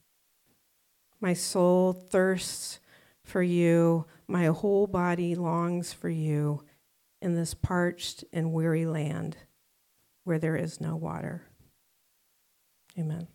My 1.21 1.33
soul 1.35 1.93
thirsts 1.93 2.79
for 3.25 3.43
you. 3.43 4.07
My 4.29 4.47
whole 4.47 4.87
body 4.87 5.35
longs 5.35 5.93
for 5.93 6.09
you 6.09 6.63
in 7.25 7.35
this 7.35 7.55
parched 7.55 8.23
and 8.35 8.53
weary 8.53 8.85
land 8.85 9.39
where 10.25 10.39
there 10.39 10.57
is 10.57 10.79
no 10.79 10.95
water. 10.95 11.43
Amen. 12.99 13.27